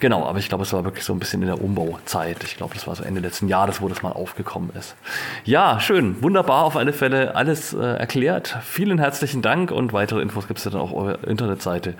Genau, 0.00 0.26
aber 0.26 0.38
ich 0.38 0.48
glaube, 0.48 0.64
es 0.64 0.72
war 0.72 0.84
wirklich 0.84 1.04
so 1.04 1.12
ein 1.12 1.18
bisschen 1.18 1.42
in 1.42 1.48
der 1.48 1.62
Umbauzeit. 1.62 2.44
Ich 2.44 2.56
glaube, 2.56 2.74
das 2.74 2.86
war 2.86 2.94
so 2.94 3.02
Ende 3.02 3.20
letzten 3.20 3.48
Jahres, 3.48 3.80
wo 3.80 3.88
das 3.88 4.02
mal 4.02 4.12
aufgekommen 4.12 4.70
ist. 4.78 4.94
Ja, 5.44 5.80
schön, 5.80 6.22
wunderbar 6.22 6.64
auf 6.64 6.76
alle 6.76 6.92
Fälle 6.92 7.34
alles 7.34 7.72
äh, 7.72 7.78
erklärt. 7.78 8.56
Vielen 8.64 8.98
herzlichen 8.98 9.42
Dank 9.42 9.70
und 9.70 9.92
weitere 9.92 10.22
Infos 10.22 10.48
gibt 10.48 10.58
es 10.58 10.64
dann 10.64 10.74
auf 10.74 10.92
eurer 10.92 11.26
Internetseite, 11.26 11.94